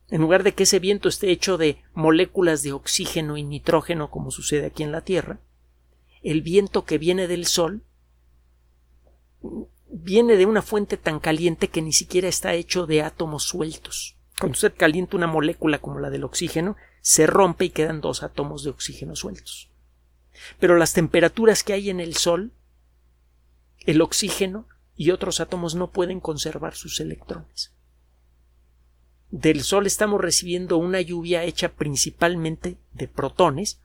En 0.08 0.20
lugar 0.20 0.42
de 0.42 0.54
que 0.54 0.64
ese 0.64 0.78
viento 0.78 1.08
esté 1.08 1.30
hecho 1.30 1.58
de 1.58 1.82
moléculas 1.94 2.62
de 2.62 2.72
oxígeno 2.72 3.36
y 3.36 3.42
nitrógeno, 3.42 4.10
como 4.10 4.30
sucede 4.30 4.66
aquí 4.66 4.82
en 4.82 4.92
la 4.92 5.00
Tierra, 5.00 5.40
el 6.22 6.42
viento 6.42 6.84
que 6.84 6.98
viene 6.98 7.26
del 7.26 7.46
Sol 7.46 7.82
viene 9.90 10.36
de 10.36 10.46
una 10.46 10.62
fuente 10.62 10.96
tan 10.96 11.20
caliente 11.20 11.68
que 11.68 11.82
ni 11.82 11.92
siquiera 11.92 12.28
está 12.28 12.54
hecho 12.54 12.86
de 12.86 13.02
átomos 13.02 13.44
sueltos. 13.44 14.16
Cuando 14.38 14.54
usted 14.54 14.74
calienta 14.76 15.16
una 15.16 15.26
molécula 15.26 15.78
como 15.78 15.98
la 15.98 16.10
del 16.10 16.24
oxígeno, 16.24 16.76
se 17.00 17.26
rompe 17.26 17.66
y 17.66 17.70
quedan 17.70 18.00
dos 18.00 18.22
átomos 18.22 18.62
de 18.62 18.70
oxígeno 18.70 19.16
sueltos. 19.16 19.70
Pero 20.60 20.76
las 20.76 20.92
temperaturas 20.92 21.64
que 21.64 21.72
hay 21.72 21.90
en 21.90 22.00
el 22.00 22.16
Sol, 22.16 22.52
el 23.86 24.00
oxígeno 24.00 24.68
y 24.96 25.10
otros 25.10 25.40
átomos 25.40 25.74
no 25.74 25.90
pueden 25.90 26.20
conservar 26.20 26.74
sus 26.74 27.00
electrones. 27.00 27.72
Del 29.30 29.62
Sol 29.62 29.86
estamos 29.86 30.20
recibiendo 30.20 30.78
una 30.78 31.00
lluvia 31.00 31.44
hecha 31.44 31.70
principalmente 31.70 32.78
de 32.92 33.08
protones. 33.08 33.80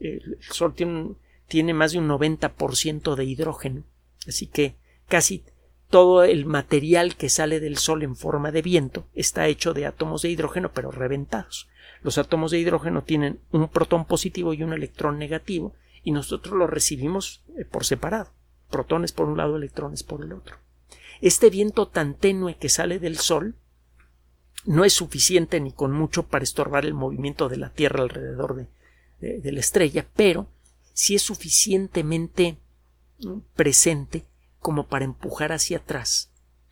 El 0.00 0.38
Sol 0.50 0.74
tiene 0.74 0.92
un, 0.92 1.18
tiene 1.48 1.74
más 1.74 1.92
de 1.92 1.98
un 1.98 2.08
90% 2.08 3.14
de 3.14 3.24
hidrógeno. 3.24 3.84
Así 4.26 4.46
que 4.46 4.76
casi 5.08 5.44
todo 5.88 6.24
el 6.24 6.46
material 6.46 7.16
que 7.16 7.28
sale 7.28 7.60
del 7.60 7.78
Sol 7.78 8.02
en 8.02 8.16
forma 8.16 8.50
de 8.50 8.62
viento 8.62 9.06
está 9.14 9.46
hecho 9.46 9.74
de 9.74 9.86
átomos 9.86 10.22
de 10.22 10.30
hidrógeno 10.30 10.72
pero 10.72 10.90
reventados. 10.90 11.68
Los 12.02 12.18
átomos 12.18 12.50
de 12.50 12.58
hidrógeno 12.58 13.02
tienen 13.02 13.40
un 13.50 13.68
protón 13.68 14.04
positivo 14.04 14.54
y 14.54 14.62
un 14.62 14.72
electrón 14.72 15.18
negativo 15.18 15.74
y 16.02 16.12
nosotros 16.12 16.56
los 16.56 16.68
recibimos 16.68 17.42
eh, 17.56 17.64
por 17.64 17.84
separado. 17.84 18.30
Protones 18.70 19.12
por 19.12 19.28
un 19.28 19.36
lado, 19.36 19.56
electrones 19.56 20.02
por 20.02 20.22
el 20.22 20.32
otro. 20.32 20.56
Este 21.20 21.48
viento 21.48 21.86
tan 21.88 22.14
tenue 22.14 22.56
que 22.56 22.68
sale 22.68 22.98
del 22.98 23.16
Sol 23.16 23.54
no 24.66 24.84
es 24.84 24.94
suficiente 24.94 25.60
ni 25.60 25.72
con 25.72 25.92
mucho 25.92 26.24
para 26.24 26.42
estorbar 26.42 26.84
el 26.84 26.94
movimiento 26.94 27.48
de 27.48 27.56
la 27.56 27.70
Tierra 27.70 28.02
alrededor 28.02 28.56
de, 28.56 28.66
de, 29.20 29.40
de 29.40 29.52
la 29.52 29.60
estrella, 29.60 30.06
pero 30.16 30.48
si 30.94 31.16
es 31.16 31.22
suficientemente 31.22 32.56
presente 33.54 34.24
como 34.60 34.86
para 34.86 35.04
empujar 35.04 35.52
hacia 35.52 35.78
atrás 35.78 36.30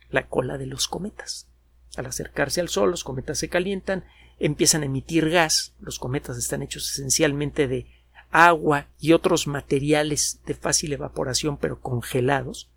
la 0.09 0.27
cola 0.27 0.57
de 0.57 0.65
los 0.65 0.87
cometas. 0.87 1.47
Al 1.95 2.07
acercarse 2.07 2.61
al 2.61 2.69
Sol, 2.69 2.89
los 2.89 3.03
cometas 3.03 3.37
se 3.37 3.49
calientan, 3.49 4.05
empiezan 4.39 4.81
a 4.81 4.85
emitir 4.85 5.29
gas. 5.29 5.75
Los 5.79 5.99
cometas 5.99 6.37
están 6.37 6.63
hechos 6.63 6.89
esencialmente 6.91 7.67
de 7.67 7.85
agua 8.31 8.87
y 8.99 9.13
otros 9.13 9.45
materiales 9.45 10.39
de 10.45 10.55
fácil 10.55 10.93
evaporación 10.93 11.57
pero 11.57 11.81
congelados. 11.81 12.71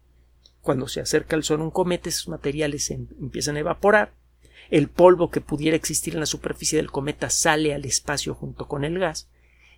Cuando 0.60 0.88
se 0.88 1.00
acerca 1.00 1.36
al 1.36 1.44
Sol 1.44 1.60
un 1.60 1.70
cometa, 1.70 2.08
esos 2.08 2.28
materiales 2.28 2.90
em, 2.90 3.06
empiezan 3.20 3.56
a 3.56 3.60
evaporar. 3.60 4.12
El 4.68 4.88
polvo 4.88 5.30
que 5.30 5.40
pudiera 5.40 5.76
existir 5.76 6.14
en 6.14 6.20
la 6.20 6.26
superficie 6.26 6.76
del 6.76 6.90
cometa 6.90 7.30
sale 7.30 7.72
al 7.72 7.84
espacio 7.84 8.34
junto 8.34 8.66
con 8.66 8.84
el 8.84 8.98
gas 8.98 9.28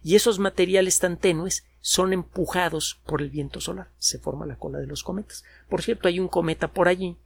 y 0.02 0.14
esos 0.14 0.38
materiales 0.38 0.98
tan 0.98 1.16
tenues 1.16 1.64
son 1.80 2.12
empujados 2.12 3.00
por 3.06 3.22
el 3.22 3.30
viento 3.30 3.60
solar. 3.60 3.90
Se 3.98 4.18
forma 4.18 4.46
la 4.46 4.56
cola 4.56 4.78
de 4.78 4.86
los 4.86 5.02
cometas. 5.02 5.44
Por 5.68 5.82
cierto, 5.82 6.08
hay 6.08 6.20
un 6.20 6.28
cometa 6.28 6.68
por 6.68 6.88
allí. 6.88 7.16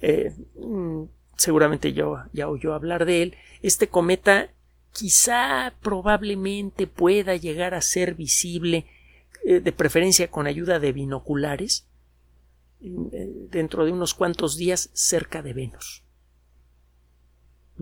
Eh, 0.00 0.34
mm, 0.56 1.04
seguramente 1.36 1.92
yo 1.92 2.18
ya 2.32 2.48
oyó 2.48 2.74
hablar 2.74 3.04
de 3.04 3.22
él. 3.22 3.36
Este 3.62 3.88
cometa 3.88 4.50
quizá 4.92 5.74
probablemente 5.82 6.86
pueda 6.86 7.36
llegar 7.36 7.74
a 7.74 7.82
ser 7.82 8.14
visible 8.14 8.86
eh, 9.44 9.60
de 9.60 9.72
preferencia 9.72 10.30
con 10.30 10.46
ayuda 10.46 10.78
de 10.78 10.92
binoculares 10.92 11.86
eh, 12.82 13.46
dentro 13.50 13.84
de 13.84 13.92
unos 13.92 14.14
cuantos 14.14 14.56
días 14.56 14.90
cerca 14.92 15.42
de 15.42 15.52
Venus 15.52 16.02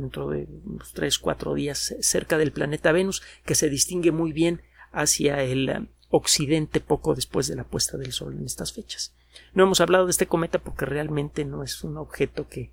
dentro 0.01 0.31
de 0.31 0.49
unos 0.65 0.93
tres, 0.93 1.19
cuatro 1.19 1.55
días 1.55 1.95
cerca 2.01 2.39
del 2.39 2.53
planeta 2.53 2.93
Venus, 2.93 3.23
que 3.45 3.55
se 3.55 3.69
distingue 3.69 4.13
muy 4.13 4.33
bien 4.33 4.63
hacia 4.93 5.43
el 5.43 5.69
eh, 5.69 5.87
occidente 6.11 6.81
poco 6.81 7.15
después 7.15 7.49
de 7.49 7.57
la 7.57 7.65
puesta 7.65 7.97
del 7.99 8.13
Sol 8.13 8.35
en 8.35 8.45
estas 8.45 8.73
fechas. 8.73 9.15
No 9.55 9.65
hemos 9.65 9.81
hablado 9.81 10.07
de 10.07 10.11
este 10.11 10.27
cometa 10.27 10.59
porque 10.59 10.87
realmente 10.87 11.45
no 11.45 11.63
es 11.63 11.85
un 11.85 11.97
objeto 11.97 12.49
que, 12.49 12.73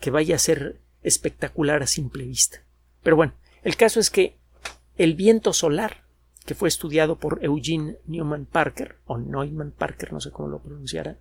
que 0.00 0.10
vaya 0.10 0.36
a 0.36 0.40
ser 0.40 0.80
espectacular 1.02 1.82
a 1.82 1.86
simple 1.86 2.24
vista. 2.24 2.62
Pero 3.02 3.16
bueno, 3.16 3.34
el 3.62 3.76
caso 3.76 4.00
es 4.00 4.10
que 4.10 4.36
el 4.96 5.14
viento 5.14 5.52
solar, 5.52 6.04
que 6.44 6.54
fue 6.54 6.68
estudiado 6.68 7.18
por 7.18 7.44
Eugene 7.44 7.98
Newman 8.06 8.46
Parker, 8.46 8.96
o 9.06 9.18
Neumann 9.18 9.72
Parker, 9.72 10.12
no 10.12 10.20
sé 10.20 10.30
cómo 10.30 10.48
lo 10.48 10.60
pronunciara, 10.60 11.18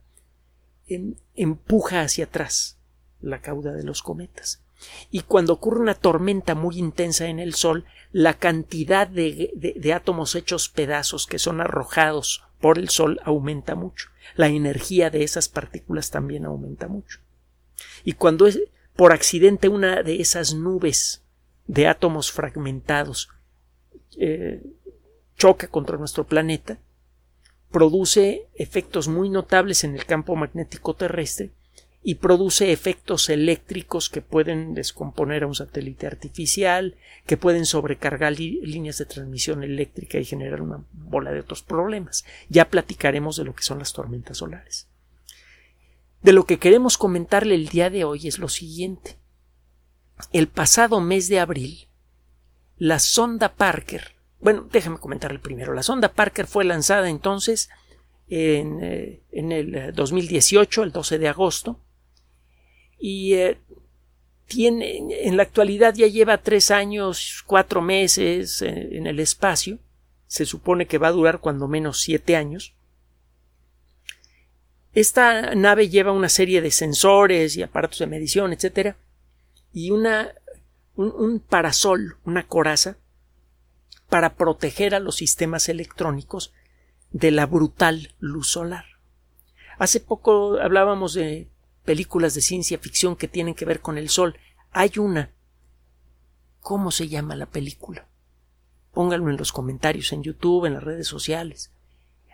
em, 0.87 1.15
empuja 1.35 2.01
hacia 2.01 2.25
atrás 2.25 2.79
la 3.19 3.41
cauda 3.41 3.73
de 3.73 3.83
los 3.83 4.01
cometas 4.01 4.63
y 5.11 5.21
cuando 5.21 5.53
ocurre 5.53 5.81
una 5.81 5.95
tormenta 5.95 6.55
muy 6.55 6.77
intensa 6.77 7.27
en 7.27 7.39
el 7.39 7.53
Sol, 7.53 7.85
la 8.11 8.35
cantidad 8.35 9.07
de, 9.07 9.93
átomos 9.93 10.35
hechos 10.35 10.69
pedazos 10.69 11.25
que 11.25 11.39
son 11.39 11.61
arrojados 11.61 12.43
por 12.59 12.77
el 12.77 12.89
Sol 12.89 13.19
aumenta 13.23 13.75
mucho. 13.75 14.09
La 14.35 14.47
energía 14.47 15.09
de 15.09 15.23
esas 15.23 15.49
partículas 15.49 16.11
también 16.11 16.45
aumenta 16.45 16.87
mucho. 16.87 17.19
Y 18.03 18.13
cuando 18.13 18.47
es, 18.47 18.59
por 18.95 19.13
accidente 19.13 19.69
una 19.69 20.03
de 20.03 20.21
esas 20.21 20.53
nubes 20.53 21.23
de 21.65 21.87
átomos 21.87 22.31
fragmentados 22.31 23.29
eh, 24.17 24.63
choca 25.37 25.67
contra 25.67 25.97
nuestro 25.97 26.25
planeta, 26.25 26.79
produce 27.71 28.47
efectos 28.55 29.07
muy 29.07 29.29
notables 29.29 29.83
en 29.83 29.95
el 29.95 30.05
campo 30.05 30.35
magnético 30.35 30.95
terrestre 30.95 31.51
y 32.03 32.15
produce 32.15 32.71
efectos 32.71 33.29
eléctricos 33.29 34.09
que 34.09 34.21
pueden 34.21 34.73
descomponer 34.73 35.43
a 35.43 35.47
un 35.47 35.55
satélite 35.55 36.07
artificial, 36.07 36.95
que 37.25 37.37
pueden 37.37 37.65
sobrecargar 37.65 38.31
líneas 38.39 38.97
de 38.97 39.05
transmisión 39.05 39.63
eléctrica 39.63 40.17
y 40.17 40.25
generar 40.25 40.61
una 40.61 40.85
bola 40.93 41.31
de 41.31 41.41
otros 41.41 41.63
problemas. 41.63 42.23
Ya 42.49 42.69
platicaremos 42.69 43.35
de 43.35 43.43
lo 43.43 43.53
que 43.53 43.63
son 43.63 43.79
las 43.79 43.93
tormentas 43.93 44.37
solares. 44.37 44.87
De 46.21 46.33
lo 46.33 46.45
que 46.45 46.59
queremos 46.59 46.97
comentarle 46.97 47.55
el 47.55 47.67
día 47.67 47.89
de 47.89 48.03
hoy 48.03 48.27
es 48.27 48.39
lo 48.39 48.49
siguiente. 48.49 49.17
El 50.31 50.47
pasado 50.47 51.01
mes 51.01 51.27
de 51.27 51.39
abril, 51.39 51.89
la 52.77 52.99
sonda 52.99 53.53
Parker, 53.55 54.15
bueno, 54.39 54.67
déjame 54.71 54.99
comentarle 54.99 55.39
primero, 55.39 55.73
la 55.73 55.83
sonda 55.83 56.13
Parker 56.13 56.47
fue 56.47 56.63
lanzada 56.63 57.09
entonces 57.09 57.69
en, 58.29 58.79
eh, 58.81 59.23
en 59.31 59.51
el 59.51 59.93
2018, 59.93 60.83
el 60.83 60.91
12 60.91 61.19
de 61.19 61.27
agosto, 61.27 61.81
y 62.99 63.33
eh, 63.33 63.59
tiene, 64.47 65.25
en 65.25 65.37
la 65.37 65.43
actualidad 65.43 65.93
ya 65.93 66.07
lleva 66.07 66.37
tres 66.37 66.71
años, 66.71 67.43
cuatro 67.45 67.81
meses 67.81 68.61
eh, 68.61 68.89
en 68.91 69.07
el 69.07 69.19
espacio. 69.19 69.79
Se 70.27 70.45
supone 70.45 70.87
que 70.87 70.97
va 70.97 71.09
a 71.09 71.11
durar 71.11 71.39
cuando 71.39 71.67
menos 71.67 72.01
siete 72.01 72.35
años. 72.35 72.73
esta 74.93 75.53
nave 75.53 75.89
lleva 75.89 76.11
una 76.11 76.27
serie 76.27 76.59
de 76.59 76.71
sensores 76.71 77.55
y 77.55 77.61
aparatos 77.61 77.99
de 77.99 78.07
medición, 78.07 78.51
etcétera, 78.51 78.97
y 79.71 79.91
una, 79.91 80.33
un, 80.95 81.11
un 81.11 81.39
parasol, 81.39 82.17
una 82.25 82.47
coraza, 82.47 82.97
para 84.09 84.35
proteger 84.35 84.95
a 84.95 84.99
los 84.99 85.17
sistemas 85.17 85.69
electrónicos 85.69 86.51
de 87.11 87.29
la 87.29 87.45
brutal 87.45 88.15
luz 88.19 88.49
solar. 88.49 88.85
Hace 89.77 89.99
poco 89.99 90.59
hablábamos 90.59 91.13
de 91.13 91.47
películas 91.87 92.33
de 92.33 92.41
ciencia 92.41 92.77
ficción 92.77 93.15
que 93.15 93.29
tienen 93.29 93.55
que 93.55 93.63
ver 93.63 93.79
con 93.79 93.97
el 93.97 94.09
sol. 94.09 94.35
Hay 94.71 94.91
una. 94.97 95.31
¿Cómo 96.59 96.91
se 96.91 97.07
llama 97.07 97.37
la 97.37 97.45
película? 97.45 98.05
Pónganlo 98.91 99.29
en 99.29 99.37
los 99.37 99.53
comentarios 99.53 100.11
en 100.11 100.21
YouTube, 100.21 100.65
en 100.65 100.73
las 100.73 100.83
redes 100.83 101.07
sociales. 101.07 101.71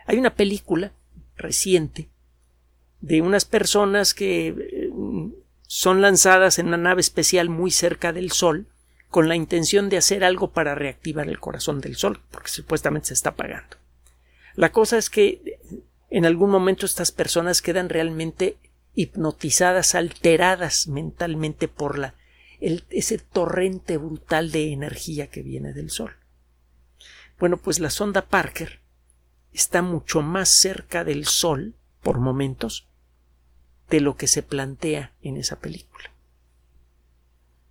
Hay 0.06 0.18
una 0.18 0.34
película 0.34 0.90
reciente 1.36 2.08
de 3.00 3.22
unas 3.22 3.44
personas 3.44 4.12
que 4.12 4.48
eh, 4.48 4.90
son 5.68 6.02
lanzadas 6.02 6.58
en 6.58 6.66
una 6.66 6.76
nave 6.76 7.00
especial 7.00 7.48
muy 7.48 7.70
cerca 7.70 8.12
del 8.12 8.32
Sol 8.32 8.66
con 9.08 9.28
la 9.28 9.36
intención 9.36 9.88
de 9.88 9.98
hacer 9.98 10.24
algo 10.24 10.50
para 10.50 10.74
reactivar 10.74 11.28
el 11.28 11.38
corazón 11.38 11.80
del 11.80 11.94
Sol, 11.94 12.20
porque 12.32 12.48
supuestamente 12.48 13.08
se 13.08 13.14
está 13.14 13.30
apagando. 13.30 13.76
La 14.56 14.72
cosa 14.72 14.98
es 14.98 15.10
que 15.10 15.60
en 16.10 16.26
algún 16.26 16.50
momento 16.50 16.86
estas 16.86 17.12
personas 17.12 17.62
quedan 17.62 17.88
realmente 17.88 18.56
hipnotizadas, 18.94 19.94
alteradas 19.94 20.86
mentalmente 20.86 21.68
por 21.68 21.98
la, 21.98 22.14
ese 22.60 23.18
torrente 23.18 23.98
brutal 23.98 24.50
de 24.50 24.72
energía 24.72 25.28
que 25.28 25.42
viene 25.42 25.72
del 25.72 25.90
Sol. 25.90 26.16
Bueno, 27.38 27.56
pues 27.56 27.80
la 27.80 27.90
sonda 27.90 28.26
Parker 28.26 28.80
está 29.52 29.82
mucho 29.82 30.22
más 30.22 30.48
cerca 30.48 31.04
del 31.04 31.26
Sol, 31.26 31.74
por 32.02 32.18
momentos, 32.18 32.86
de 33.90 34.00
lo 34.00 34.16
que 34.16 34.26
se 34.26 34.42
plantea 34.42 35.12
en 35.22 35.36
esa 35.36 35.58
película. 35.58 36.10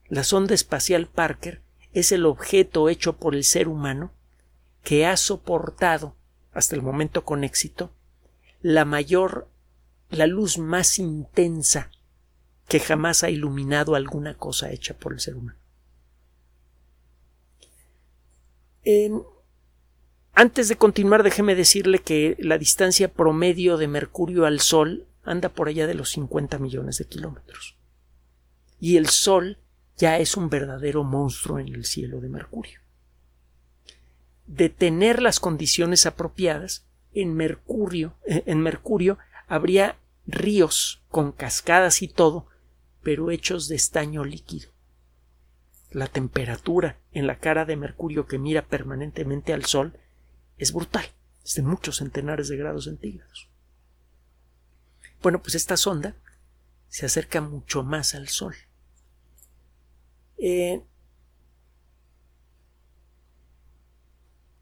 La 0.07 0.23
sonda 0.23 0.53
espacial 0.53 1.07
Parker 1.07 1.61
es 1.93 2.11
el 2.11 2.25
objeto 2.25 2.89
hecho 2.89 3.17
por 3.17 3.35
el 3.35 3.43
ser 3.43 3.67
humano 3.67 4.11
que 4.83 5.05
ha 5.05 5.17
soportado, 5.17 6.15
hasta 6.51 6.75
el 6.75 6.81
momento 6.81 7.23
con 7.23 7.43
éxito, 7.43 7.93
la 8.61 8.85
mayor, 8.85 9.49
la 10.13 10.27
luz 10.27 10.57
más 10.57 10.99
intensa 10.99 11.91
que 12.67 12.79
jamás 12.79 13.23
ha 13.23 13.29
iluminado 13.29 13.95
alguna 13.95 14.35
cosa 14.35 14.71
hecha 14.71 14.93
por 14.97 15.13
el 15.13 15.19
ser 15.19 15.35
humano. 15.35 15.59
En, 18.83 19.23
antes 20.33 20.67
de 20.67 20.75
continuar, 20.75 21.23
déjeme 21.23 21.55
decirle 21.55 21.99
que 21.99 22.35
la 22.39 22.57
distancia 22.57 23.13
promedio 23.13 23.77
de 23.77 23.87
Mercurio 23.87 24.45
al 24.45 24.59
Sol 24.59 25.07
anda 25.23 25.49
por 25.49 25.67
allá 25.67 25.87
de 25.87 25.93
los 25.93 26.09
50 26.11 26.57
millones 26.59 26.97
de 26.97 27.05
kilómetros. 27.05 27.77
Y 28.79 28.97
el 28.97 29.07
Sol 29.07 29.57
ya 29.97 30.17
es 30.19 30.35
un 30.35 30.49
verdadero 30.49 31.03
monstruo 31.03 31.59
en 31.59 31.69
el 31.69 31.85
cielo 31.85 32.19
de 32.19 32.29
Mercurio. 32.29 32.79
De 34.47 34.69
tener 34.69 35.21
las 35.21 35.39
condiciones 35.39 36.05
apropiadas, 36.05 36.85
en 37.13 37.35
Mercurio, 37.35 38.15
eh, 38.25 38.43
en 38.47 38.59
Mercurio 38.59 39.17
habría 39.47 39.97
ríos 40.25 41.03
con 41.09 41.31
cascadas 41.31 42.01
y 42.01 42.07
todo, 42.07 42.47
pero 43.01 43.31
hechos 43.31 43.67
de 43.67 43.75
estaño 43.75 44.23
líquido. 44.23 44.71
La 45.91 46.07
temperatura 46.07 46.97
en 47.11 47.27
la 47.27 47.39
cara 47.39 47.65
de 47.65 47.75
Mercurio 47.75 48.25
que 48.25 48.39
mira 48.39 48.65
permanentemente 48.65 49.53
al 49.53 49.65
Sol 49.65 49.99
es 50.57 50.73
brutal, 50.73 51.05
es 51.43 51.55
de 51.55 51.61
muchos 51.61 51.97
centenares 51.97 52.47
de 52.47 52.57
grados 52.57 52.85
centígrados. 52.85 53.49
Bueno, 55.21 55.41
pues 55.41 55.55
esta 55.55 55.77
sonda 55.77 56.15
se 56.89 57.05
acerca 57.05 57.41
mucho 57.41 57.83
más 57.83 58.15
al 58.15 58.27
Sol. 58.27 58.55
Eh, 60.37 60.83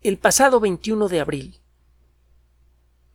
el 0.02 0.18
pasado 0.18 0.60
21 0.60 1.08
de 1.08 1.20
abril. 1.20 1.61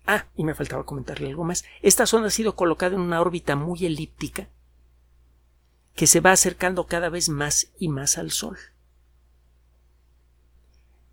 Ah, 0.06 0.26
y 0.36 0.44
me 0.44 0.54
faltaba 0.54 0.86
comentarle 0.86 1.28
algo 1.28 1.44
más. 1.44 1.64
Esta 1.82 2.06
sonda 2.06 2.28
ha 2.28 2.30
sido 2.30 2.54
colocada 2.54 2.94
en 2.94 3.00
una 3.00 3.20
órbita 3.20 3.56
muy 3.56 3.84
elíptica 3.84 4.48
que 5.94 6.06
se 6.06 6.20
va 6.20 6.32
acercando 6.32 6.86
cada 6.86 7.08
vez 7.08 7.28
más 7.28 7.72
y 7.78 7.88
más 7.88 8.18
al 8.18 8.30
Sol. 8.30 8.56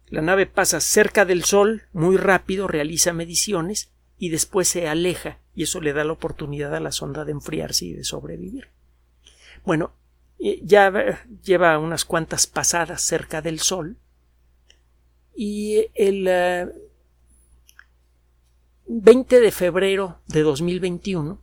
La 0.08 0.22
nave 0.22 0.46
pasa 0.46 0.80
cerca 0.80 1.26
del 1.26 1.44
Sol 1.44 1.84
muy 1.94 2.18
rápido, 2.18 2.68
realiza 2.68 3.14
mediciones 3.14 3.92
y 4.20 4.30
después 4.30 4.68
se 4.68 4.88
aleja 4.88 5.40
y 5.56 5.64
eso 5.64 5.82
le 5.82 5.94
da 5.94 6.04
la 6.04 6.14
oportunidad 6.14 6.76
a 6.76 6.80
la 6.80 6.92
sonda 6.92 7.26
de 7.26 7.32
enfriarse 7.32 7.86
y 7.86 7.94
de 7.94 8.04
sobrevivir. 8.04 8.70
Bueno, 9.66 9.94
ya 10.38 11.24
lleva 11.44 11.80
unas 11.80 12.06
cuantas 12.06 12.46
pasadas 12.46 13.02
cerca 13.02 13.42
del 13.42 13.60
Sol 13.60 13.98
y 15.36 15.88
el 15.96 16.28
20 18.88 19.36
eh, 19.36 19.40
de 19.40 19.52
febrero 19.52 20.20
de 20.28 20.42
2021 20.42 21.42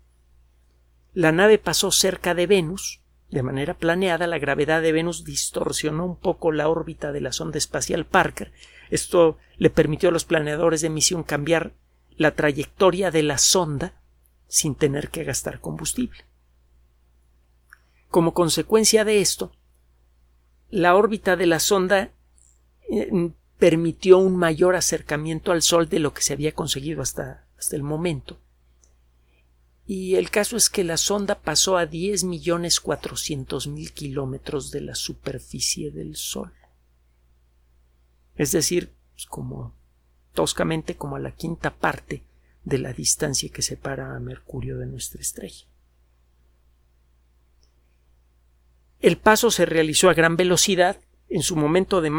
la 1.13 1.33
nave 1.33 1.59
pasó 1.59 1.91
cerca 1.91 2.35
de 2.35 2.47
Venus 2.47 3.01
de 3.31 3.43
manera 3.45 3.75
planeada, 3.75 4.27
la 4.27 4.39
gravedad 4.39 4.83
de 4.83 4.91
Venus 4.91 5.25
distorsionó 5.25 6.05
un 6.05 6.17
poco 6.17 6.51
la 6.51 6.69
órbita 6.69 7.13
de 7.13 7.21
la 7.21 7.31
sonda 7.31 7.59
espacial 7.59 8.05
Parker. 8.05 8.53
Esto 8.91 9.39
le 9.57 9.71
permitió 9.71 10.09
a 10.09 10.13
los 10.13 10.25
planeadores 10.25 10.81
de 10.81 10.91
misión 10.91 11.23
cambiar 11.23 11.75
la 12.17 12.35
trayectoria 12.35 13.13
de 13.13 13.23
la 13.23 13.39
sonda 13.39 13.95
sin 14.49 14.75
tener 14.75 15.11
que 15.11 15.23
gastar 15.23 15.61
combustible. 15.61 16.25
Como 18.09 18.35
consecuencia 18.35 19.05
de 19.05 19.21
esto, 19.21 19.53
la 20.69 20.97
órbita 20.97 21.37
de 21.37 21.47
la 21.47 21.61
sonda 21.61 22.11
eh, 22.91 23.31
permitió 23.61 24.19
un 24.19 24.37
mayor 24.37 24.75
acercamiento 24.75 25.53
al 25.53 25.63
Sol 25.63 25.89
de 25.89 26.01
lo 26.01 26.13
que 26.13 26.23
se 26.23 26.33
había 26.33 26.53
conseguido 26.53 27.03
hasta, 27.03 27.47
hasta 27.57 27.77
el 27.77 27.85
momento 27.85 28.41
y 29.91 30.15
el 30.15 30.31
caso 30.31 30.57
es 30.57 30.71
que 30.71 30.85
la 30.85 30.97
sonda 30.97 31.41
pasó 31.41 31.77
a 31.77 31.85
10 31.85 32.23
millones 32.23 32.79
cuatrocientos 32.79 33.67
mil 33.67 33.93
kilómetros 33.93 34.71
de 34.71 34.83
la 34.83 34.95
superficie 34.95 35.91
del 35.91 36.15
Sol. 36.15 36.53
Es 38.37 38.53
decir, 38.53 38.95
pues, 39.15 39.27
como 39.27 39.75
toscamente 40.33 40.95
como 40.95 41.17
a 41.17 41.19
la 41.19 41.33
quinta 41.33 41.75
parte 41.75 42.23
de 42.63 42.79
la 42.79 42.93
distancia 42.93 43.51
que 43.53 43.63
separa 43.63 44.15
a 44.15 44.21
Mercurio 44.21 44.79
de 44.79 44.87
nuestra 44.87 45.21
estrella. 45.21 45.67
El 49.01 49.19
paso 49.19 49.51
se 49.51 49.67
realizó 49.67 50.09
a 50.09 50.15
gran 50.15 50.37
velocidad. 50.37 51.01
En 51.31 51.43
su 51.43 51.55
momento 51.55 52.01
de, 52.01 52.11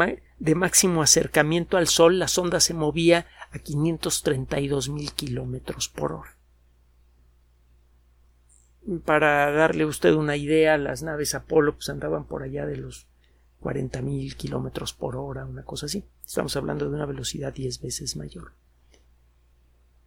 máximo 0.54 1.02
acercamiento 1.02 1.76
al 1.76 1.86
Sol, 1.86 2.18
la 2.18 2.28
sonda 2.28 2.60
se 2.60 2.72
movía 2.72 3.26
a 3.50 3.58
532 3.58 4.88
mil 4.88 5.12
kilómetros 5.12 5.90
por 5.90 6.12
hora. 6.12 6.36
Para 9.04 9.52
darle 9.52 9.84
a 9.84 9.86
usted 9.86 10.14
una 10.14 10.36
idea, 10.36 10.78
las 10.78 11.02
naves 11.02 11.34
Apolo 11.34 11.74
pues, 11.74 11.90
andaban 11.90 12.24
por 12.24 12.42
allá 12.42 12.64
de 12.64 12.78
los 12.78 13.06
40.000 13.60 14.34
kilómetros 14.34 14.94
por 14.94 15.14
hora, 15.14 15.44
una 15.44 15.62
cosa 15.62 15.86
así. 15.86 16.04
Estamos 16.24 16.56
hablando 16.56 16.88
de 16.88 16.94
una 16.94 17.06
velocidad 17.06 17.52
10 17.52 17.82
veces 17.82 18.16
mayor. 18.16 18.54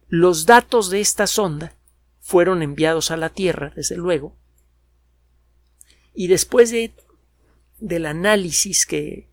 Los 0.08 0.46
datos 0.46 0.90
de 0.90 1.00
esta 1.00 1.28
sonda 1.28 1.74
fueron 2.20 2.60
enviados 2.62 3.12
a 3.12 3.16
la 3.16 3.30
Tierra, 3.30 3.72
desde 3.76 3.96
luego, 3.96 4.34
y 6.12 6.26
después 6.26 6.70
de, 6.70 6.92
del 7.78 8.06
análisis 8.06 8.86
que, 8.86 9.28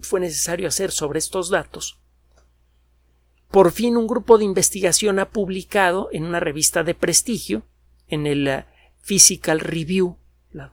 fue 0.00 0.20
necesario 0.20 0.68
hacer 0.68 0.92
sobre 0.92 1.18
estos 1.18 1.50
datos, 1.50 1.98
por 3.50 3.72
fin 3.72 3.96
un 3.96 4.06
grupo 4.06 4.38
de 4.38 4.44
investigación 4.44 5.18
ha 5.18 5.30
publicado 5.30 6.08
en 6.12 6.24
una 6.24 6.38
revista 6.38 6.84
de 6.84 6.94
prestigio 6.94 7.64
en 8.08 8.26
el 8.26 8.46
eh, 8.46 8.64
Physical 9.02 9.60
Review, 9.60 10.16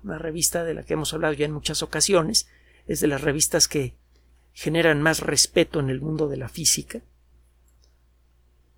una 0.04 0.18
revista 0.18 0.64
de 0.64 0.76
la 0.76 0.84
que 0.84 0.94
hemos 0.94 1.14
hablado 1.14 1.34
ya 1.34 1.46
en 1.46 1.52
muchas 1.52 1.82
ocasiones, 1.82 2.48
es 2.88 3.00
de 3.00 3.08
las 3.08 3.22
revistas 3.22 3.68
que 3.68 3.96
generan 4.54 5.02
más 5.02 5.22
respeto 5.22 5.80
en 5.80 5.90
el 5.90 6.02
mundo 6.02 6.28
de 6.28 6.38
la 6.38 6.50
física. 6.50 7.02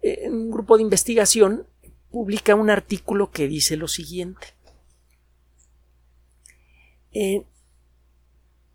Eh, 0.01 0.29
un 0.29 0.49
grupo 0.49 0.77
de 0.77 0.83
investigación 0.83 1.67
publica 2.09 2.55
un 2.55 2.69
artículo 2.69 3.31
que 3.31 3.47
dice 3.47 3.77
lo 3.77 3.87
siguiente. 3.87 4.47
Eh, 7.13 7.45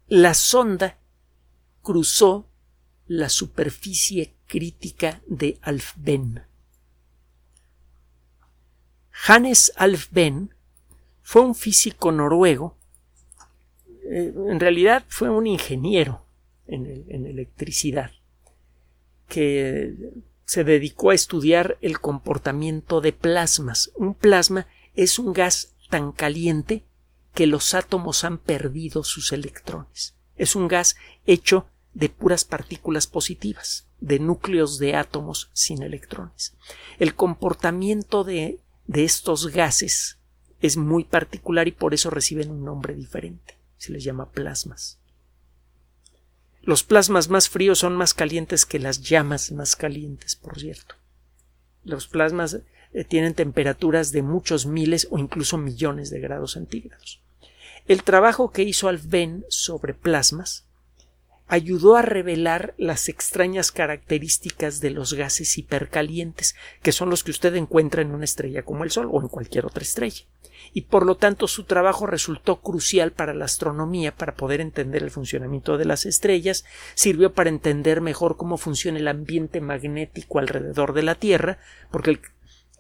la 0.09 0.35
sonda 0.35 0.99
cruzó 1.83 2.49
la 3.07 3.29
superficie 3.29 4.35
crítica 4.47 5.21
de 5.27 5.59
Alfvén. 5.63 6.45
Hannes 9.27 9.73
Alfvén 9.77 10.55
fue 11.23 11.43
un 11.43 11.55
físico 11.55 12.13
noruego, 12.13 12.77
eh, 14.05 14.33
en 14.49 14.61
realidad 14.61 15.05
fue 15.09 15.31
un 15.31 15.47
ingeniero 15.47 16.25
en, 16.69 17.27
electricidad, 17.27 18.13
que 19.29 19.95
se 20.45 20.63
dedicó 20.63 21.11
a 21.11 21.15
estudiar 21.15 21.79
el 21.81 21.99
comportamiento 21.99 23.01
de 23.01 23.13
plasmas. 23.13 23.91
Un 23.97 24.15
plasma 24.15 24.69
es 24.95 25.19
un 25.19 25.33
gas 25.33 25.75
tan 25.91 26.13
caliente 26.13 26.85
que 27.37 27.47
los 27.47 27.75
átomos 27.75 28.25
han 28.25 28.39
perdido 28.39 29.05
sus 29.05 29.31
electrones. 29.31 30.15
Es 30.37 30.57
un 30.57 30.69
gas 30.69 30.97
hecho 31.27 31.67
de 31.93 32.09
puras 32.09 32.47
partículas 32.47 33.07
positivas, 33.07 33.87
de 34.01 34.19
núcleos 34.19 34.79
de 34.79 34.97
átomos 34.97 35.51
sin 35.53 35.83
electrones. 35.83 36.55
El 36.99 37.15
comportamiento 37.15 38.25
de, 38.25 38.59
de 38.87 39.05
estos 39.05 39.49
gases 39.49 40.19
es 40.63 40.79
muy 40.79 41.05
particular 41.05 41.69
y 41.69 41.73
por 41.73 41.93
eso 41.93 42.09
reciben 42.09 42.51
un 42.51 42.65
nombre 42.65 42.95
diferente. 42.95 43.59
Se 43.77 43.93
les 43.93 44.03
llama 44.03 44.31
plasmas. 44.31 44.99
Los 46.63 46.85
plasmas 46.85 47.29
más 47.29 47.51
fríos 47.51 47.81
son 47.81 47.97
más 47.97 48.15
calientes 48.15 48.65
que 48.65 48.79
las 48.79 49.03
llamas 49.03 49.53
más 49.53 49.77
calientes, 49.77 50.37
por 50.37 50.59
cierto. 50.59 50.95
Los 51.85 52.09
plasmas 52.09 52.61
eh, 52.95 53.05
tienen 53.05 53.35
temperaturas 53.35 54.11
de 54.11 54.23
muchos 54.23 54.65
miles 54.65 55.07
o 55.11 55.19
incluso 55.19 55.59
millones 55.59 56.09
de 56.09 56.21
grados 56.21 56.53
centígrados. 56.53 57.26
El 57.89 58.03
trabajo 58.03 58.51
que 58.51 58.63
hizo 58.63 58.89
Alfvén 58.89 59.45
sobre 59.49 59.95
plasmas 59.95 60.67
ayudó 61.49 61.97
a 61.97 62.03
revelar 62.03 62.75
las 62.77 63.09
extrañas 63.09 63.71
características 63.71 64.81
de 64.81 64.91
los 64.91 65.15
gases 65.15 65.57
hipercalientes, 65.59 66.57
que 66.83 66.91
son 66.91 67.11
los 67.11 67.23
que 67.23 67.31
usted 67.31 67.55
encuentra 67.55 68.03
en 68.03 68.11
una 68.11 68.25
estrella 68.25 68.65
como 68.65 68.83
el 68.83 68.91
Sol 68.91 69.09
o 69.13 69.21
en 69.21 69.29
cualquier 69.29 69.67
otra 69.67 69.83
estrella. 69.83 70.25
Y 70.73 70.83
por 70.83 71.07
lo 71.07 71.17
tanto 71.17 71.47
su 71.47 71.65
trabajo 71.65 72.07
resultó 72.07 72.61
crucial 72.61 73.13
para 73.13 73.35
la 73.35 73.45
astronomía 73.45 74.15
para 74.15 74.35
poder 74.35 74.61
entender 74.61 75.05
el 75.05 75.13
funcionamiento 75.13 75.79
de 75.79 75.85
las 75.85 76.07
estrellas, 76.07 76.65
sirvió 76.95 77.35
para 77.35 77.51
entender 77.51 78.01
mejor 78.01 78.37
cómo 78.37 78.57
funciona 78.57 78.99
el 78.99 79.07
ambiente 79.07 79.61
magnético 79.61 80.41
alrededor 80.41 80.93
de 80.93 81.03
la 81.05 81.15
Tierra, 81.15 81.59
porque 81.93 82.19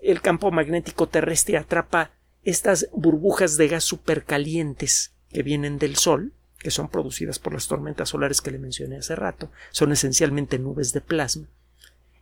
el, 0.02 0.20
campo 0.20 0.50
magnético 0.50 1.06
terrestre 1.06 1.58
atrapa 1.58 2.10
estas 2.46 2.88
burbujas 2.92 3.56
de 3.56 3.66
gas 3.66 3.82
supercalientes 3.82 5.12
que 5.30 5.42
vienen 5.42 5.78
del 5.78 5.96
Sol, 5.96 6.32
que 6.58 6.70
son 6.70 6.88
producidas 6.88 7.40
por 7.40 7.52
las 7.52 7.66
tormentas 7.66 8.10
solares 8.10 8.40
que 8.40 8.52
le 8.52 8.58
mencioné 8.58 8.98
hace 8.98 9.16
rato, 9.16 9.50
son 9.72 9.90
esencialmente 9.90 10.60
nubes 10.60 10.92
de 10.92 11.00
plasma, 11.00 11.48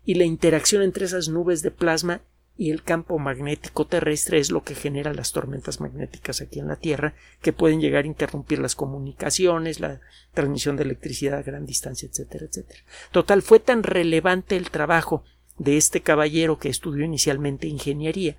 y 0.04 0.14
la 0.14 0.24
interacción 0.24 0.82
entre 0.82 1.04
esas 1.04 1.28
nubes 1.28 1.62
de 1.62 1.70
plasma 1.70 2.22
y 2.56 2.70
el 2.70 2.82
campo 2.82 3.18
magnético 3.18 3.86
terrestre 3.86 4.38
es 4.38 4.50
lo 4.50 4.62
que 4.62 4.74
genera 4.74 5.12
las 5.12 5.32
tormentas 5.32 5.80
magnéticas 5.80 6.40
aquí 6.40 6.58
en 6.58 6.68
la 6.68 6.76
Tierra, 6.76 7.14
que 7.42 7.52
pueden 7.52 7.80
llegar 7.80 8.04
a 8.04 8.08
interrumpir 8.08 8.60
las 8.60 8.74
comunicaciones, 8.74 9.78
la 9.78 10.00
transmisión 10.32 10.76
de 10.76 10.84
electricidad 10.84 11.38
a 11.38 11.42
gran 11.42 11.66
distancia, 11.66 12.08
etcétera, 12.08 12.46
etcétera. 12.46 12.80
Total, 13.10 13.42
fue 13.42 13.60
tan 13.60 13.82
relevante 13.82 14.56
el 14.56 14.70
trabajo 14.70 15.22
de 15.58 15.76
este 15.76 16.00
caballero 16.00 16.58
que 16.58 16.70
estudió 16.70 17.04
inicialmente 17.04 17.66
ingeniería, 17.66 18.36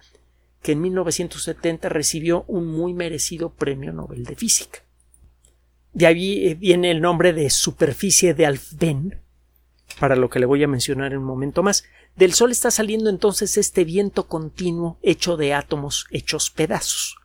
que 0.65 0.71
en 0.71 0.82
1970 0.82 1.89
recibió 1.89 2.43
un 2.47 2.65
muy 2.65 2.95
merecido 2.95 3.54
premio 3.54 3.93
Nobel 3.93 4.23
de 4.23 4.36
Física. 4.36 4.80
De 5.93 6.08
ahí 6.08 6.47
eh, 6.47 6.56
viene 6.56 6.89
el 6.89 7.01
nombre 7.01 7.34
de 7.34 7.51
superficie 7.51 8.34
de 8.34 8.47
Alfvén, 8.47 9.21
para 9.99 10.15
lo 10.15 10.28
que 10.28 10.39
le 10.39 10.47
voy 10.47 10.63
a 10.63 10.67
mencionar 10.67 11.12
en 11.12 11.19
un 11.19 11.25
momento 11.25 11.62
más. 11.62 11.86
Del 12.15 12.34
Sol 12.34 12.49
está 12.49 12.71
saliendo 12.71 13.12
entonces 13.12 13.58
este 13.58 13.84
viento 13.84 14.28
continuo 14.28 14.97
hecho 15.04 15.38
de 15.38 15.54
átomos 15.54 16.08
hechos 16.10 16.49
pedazos. 16.49 17.15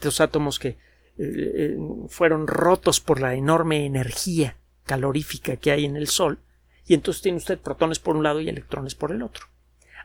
Los 0.00 0.22
átomos 0.22 0.58
que 0.58 0.68
eh, 0.68 0.78
eh, 1.18 1.76
fueron 2.08 2.46
rotos 2.46 3.00
por 3.00 3.20
la 3.20 3.34
enorme 3.34 3.84
energía 3.84 4.56
calorífica 4.86 5.56
que 5.56 5.72
hay 5.72 5.84
en 5.84 5.96
el 5.96 6.08
Sol, 6.08 6.38
y 6.86 6.94
entonces 6.94 7.20
tiene 7.20 7.36
usted 7.36 7.58
protones 7.58 7.98
por 7.98 8.16
un 8.16 8.22
lado 8.22 8.40
y 8.40 8.48
electrones 8.48 8.94
por 8.94 9.12
el 9.12 9.22
otro. 9.22 9.44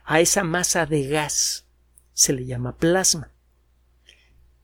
A 0.03 0.19
esa 0.19 0.43
masa 0.43 0.85
de 0.85 1.07
gas 1.07 1.70
se 2.21 2.33
le 2.33 2.45
llama 2.45 2.77
plasma. 2.77 3.31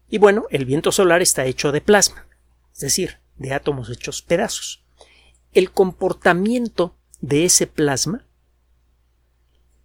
Y 0.08 0.20
bueno, 0.20 0.46
el 0.52 0.66
viento 0.66 0.92
solar 0.92 1.24
está 1.24 1.46
hecho 1.46 1.72
de 1.72 1.82
plasma, 1.82 2.28
es 2.72 2.82
decir, 2.82 3.18
de 3.36 3.52
átomos 3.52 3.90
hechos 3.90 4.22
pedazos. 4.22 4.86
El 5.54 5.72
comportamiento 5.72 6.96
de 7.20 7.46
ese 7.46 7.66
plasma 7.66 8.28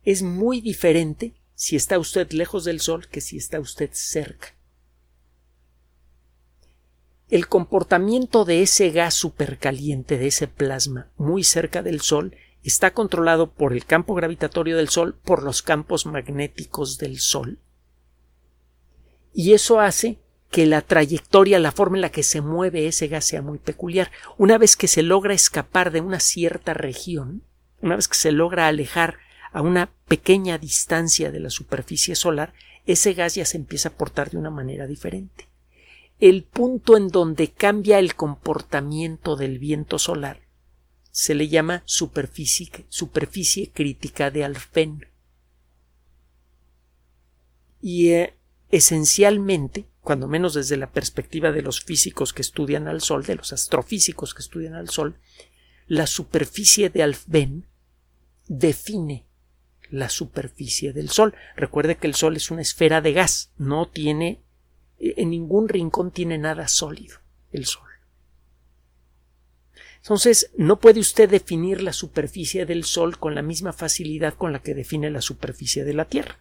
es 0.04 0.22
muy 0.22 0.60
diferente 0.60 1.32
si 1.54 1.74
está 1.76 1.98
usted 1.98 2.30
lejos 2.32 2.64
del 2.64 2.80
Sol 2.80 3.08
que 3.08 3.22
si 3.22 3.38
está 3.38 3.58
usted 3.58 3.88
cerca. 3.92 4.54
El 7.30 7.48
comportamiento 7.48 8.44
de 8.44 8.60
ese 8.60 8.90
gas 8.90 9.14
supercaliente, 9.14 10.18
de 10.18 10.26
ese 10.26 10.46
plasma 10.46 11.10
muy 11.16 11.42
cerca 11.42 11.82
del 11.82 12.02
Sol, 12.02 12.36
está 12.68 12.92
controlado 12.92 13.50
por 13.50 13.72
el 13.72 13.84
campo 13.84 14.14
gravitatorio 14.14 14.76
del 14.76 14.88
Sol, 14.88 15.14
por 15.14 15.42
los 15.42 15.62
campos 15.62 16.06
magnéticos 16.06 16.98
del 16.98 17.18
Sol. 17.18 17.58
Y 19.34 19.52
eso 19.52 19.80
hace 19.80 20.18
que 20.50 20.66
la 20.66 20.82
trayectoria, 20.82 21.58
la 21.58 21.72
forma 21.72 21.96
en 21.96 22.02
la 22.02 22.10
que 22.10 22.22
se 22.22 22.42
mueve 22.42 22.86
ese 22.86 23.08
gas 23.08 23.24
sea 23.24 23.42
muy 23.42 23.58
peculiar. 23.58 24.10
Una 24.36 24.58
vez 24.58 24.76
que 24.76 24.86
se 24.86 25.02
logra 25.02 25.34
escapar 25.34 25.90
de 25.90 26.02
una 26.02 26.20
cierta 26.20 26.74
región, 26.74 27.42
una 27.80 27.96
vez 27.96 28.06
que 28.06 28.16
se 28.16 28.32
logra 28.32 28.68
alejar 28.68 29.18
a 29.52 29.62
una 29.62 29.90
pequeña 30.06 30.58
distancia 30.58 31.30
de 31.30 31.40
la 31.40 31.50
superficie 31.50 32.14
solar, 32.14 32.52
ese 32.84 33.14
gas 33.14 33.34
ya 33.34 33.46
se 33.46 33.56
empieza 33.56 33.88
a 33.88 33.92
portar 33.92 34.30
de 34.30 34.38
una 34.38 34.50
manera 34.50 34.86
diferente. 34.86 35.48
El 36.20 36.44
punto 36.44 36.96
en 36.96 37.08
donde 37.08 37.48
cambia 37.50 37.98
el 37.98 38.14
comportamiento 38.14 39.36
del 39.36 39.58
viento 39.58 39.98
solar 39.98 40.40
se 41.12 41.34
le 41.34 41.48
llama 41.48 41.82
superficie, 41.84 42.86
superficie 42.88 43.70
crítica 43.70 44.30
de 44.30 44.44
Alfvén. 44.44 45.06
Y 47.80 48.08
eh, 48.08 48.34
esencialmente, 48.70 49.86
cuando 50.00 50.26
menos 50.26 50.54
desde 50.54 50.76
la 50.76 50.90
perspectiva 50.90 51.52
de 51.52 51.62
los 51.62 51.82
físicos 51.82 52.32
que 52.32 52.42
estudian 52.42 52.88
al 52.88 53.02
Sol, 53.02 53.24
de 53.24 53.36
los 53.36 53.52
astrofísicos 53.52 54.34
que 54.34 54.42
estudian 54.42 54.74
al 54.74 54.88
Sol, 54.88 55.18
la 55.86 56.06
superficie 56.06 56.88
de 56.88 57.02
Alfvén 57.02 57.66
define 58.48 59.26
la 59.90 60.08
superficie 60.08 60.92
del 60.92 61.10
Sol. 61.10 61.34
Recuerde 61.54 61.96
que 61.96 62.06
el 62.06 62.14
Sol 62.14 62.36
es 62.36 62.50
una 62.50 62.62
esfera 62.62 63.02
de 63.02 63.12
gas, 63.12 63.52
no 63.58 63.88
tiene 63.88 64.42
en 64.98 65.30
ningún 65.30 65.68
rincón 65.68 66.12
tiene 66.12 66.38
nada 66.38 66.68
sólido 66.68 67.18
el 67.50 67.66
Sol. 67.66 67.91
Entonces, 70.02 70.50
no 70.56 70.80
puede 70.80 70.98
usted 70.98 71.30
definir 71.30 71.80
la 71.80 71.92
superficie 71.92 72.66
del 72.66 72.82
Sol 72.82 73.18
con 73.18 73.36
la 73.36 73.42
misma 73.42 73.72
facilidad 73.72 74.34
con 74.34 74.52
la 74.52 74.60
que 74.60 74.74
define 74.74 75.10
la 75.10 75.20
superficie 75.20 75.84
de 75.84 75.94
la 75.94 76.06
Tierra. 76.06 76.40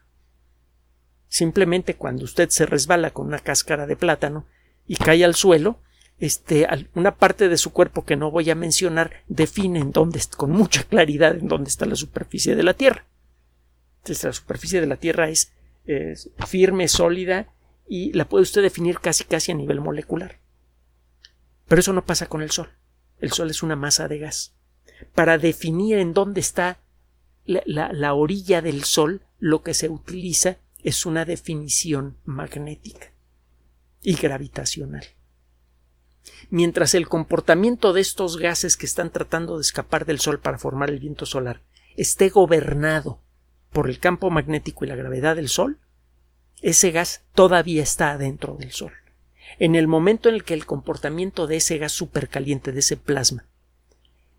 Simplemente 1.27 1.95
cuando 1.95 2.25
usted 2.25 2.49
se 2.49 2.65
resbala 2.65 3.11
con 3.11 3.27
una 3.27 3.37
cáscara 3.37 3.85
de 3.85 3.95
plátano 3.95 4.47
y 4.87 4.95
cae 4.95 5.23
al 5.23 5.35
suelo, 5.35 5.79
este, 6.17 6.67
una 6.95 7.15
parte 7.17 7.49
de 7.49 7.57
su 7.57 7.71
cuerpo 7.71 8.03
que 8.03 8.15
no 8.15 8.31
voy 8.31 8.49
a 8.49 8.55
mencionar 8.55 9.23
define 9.27 9.79
en 9.79 9.91
dónde, 9.91 10.19
con 10.35 10.51
mucha 10.51 10.83
claridad 10.83 11.35
en 11.35 11.47
dónde 11.47 11.69
está 11.69 11.85
la 11.85 11.95
superficie 11.95 12.55
de 12.55 12.63
la 12.63 12.73
Tierra. 12.73 13.05
Entonces, 13.99 14.23
la 14.23 14.33
superficie 14.33 14.81
de 14.81 14.87
la 14.87 14.97
Tierra 14.97 15.29
es, 15.29 15.53
firme, 16.47 16.87
sólida 16.87 17.53
y 17.87 18.11
la 18.13 18.25
puede 18.25 18.43
usted 18.43 18.63
definir 18.63 18.99
casi 18.99 19.23
casi 19.23 19.51
a 19.51 19.55
nivel 19.55 19.81
molecular. 19.81 20.39
Pero 21.67 21.79
eso 21.79 21.93
no 21.93 22.05
pasa 22.05 22.25
con 22.25 22.41
el 22.41 22.49
Sol. 22.49 22.69
El 23.21 23.31
Sol 23.31 23.51
es 23.51 23.63
una 23.63 23.75
masa 23.75 24.07
de 24.07 24.17
gas. 24.17 24.53
Para 25.13 25.37
definir 25.37 25.99
en 25.99 26.13
dónde 26.13 26.41
está 26.41 26.79
la, 27.45 28.13
orilla 28.13 28.61
del 28.61 28.83
Sol, 28.83 29.21
lo 29.39 29.61
que 29.61 29.73
se 29.73 29.89
utiliza 29.89 30.57
es 30.83 31.05
una 31.05 31.23
definición 31.23 32.17
magnética 32.25 33.11
y 34.01 34.15
gravitacional. 34.15 35.05
Mientras 36.49 36.95
el 36.95 37.07
comportamiento 37.07 37.93
de 37.93 38.01
estos 38.01 38.37
gases 38.37 38.75
que 38.75 38.85
están 38.85 39.11
tratando 39.11 39.57
de 39.57 39.61
escapar 39.61 40.05
del 40.05 40.19
Sol 40.19 40.39
para 40.39 40.57
formar 40.57 40.89
el 40.89 40.99
viento 40.99 41.25
solar 41.25 41.61
esté 41.95 42.29
gobernado 42.29 43.19
por 43.71 43.89
el 43.89 43.99
campo 43.99 44.29
magnético 44.29 44.85
y 44.85 44.87
la 44.87 44.95
gravedad 44.95 45.35
del 45.35 45.49
Sol, 45.49 45.79
ese 46.61 46.91
gas 46.91 47.23
todavía 47.33 47.83
está 47.83 48.11
adentro 48.11 48.55
del 48.55 48.71
Sol. 48.71 48.91
En 49.59 49.75
el 49.75 49.87
momento 49.87 50.29
en 50.29 50.35
el 50.35 50.43
que 50.43 50.53
el 50.53 50.65
comportamiento 50.65 51.47
de 51.47 51.57
ese 51.57 51.77
gas 51.77 51.91
supercaliente, 51.91 52.71
de 52.71 52.79
ese 52.79 52.97
plasma, 52.97 53.45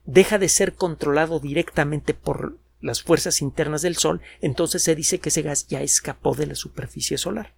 deja 0.05 0.39
de 0.39 0.49
ser 0.49 0.75
controlado 0.75 1.41
directamente 1.41 2.15
por 2.15 2.59
las 2.81 3.03
fuerzas 3.03 3.41
internas 3.41 3.83
del 3.83 3.97
Sol, 3.97 4.21
entonces 4.41 4.83
se 4.83 4.95
dice 4.95 5.21
que 5.21 5.29
ese 5.29 5.43
gas 5.43 5.69
ya 5.69 5.83
escapó 5.83 6.35
de 6.35 6.47
la 6.47 6.55
superficie 6.55 7.17
solar. 7.19 7.55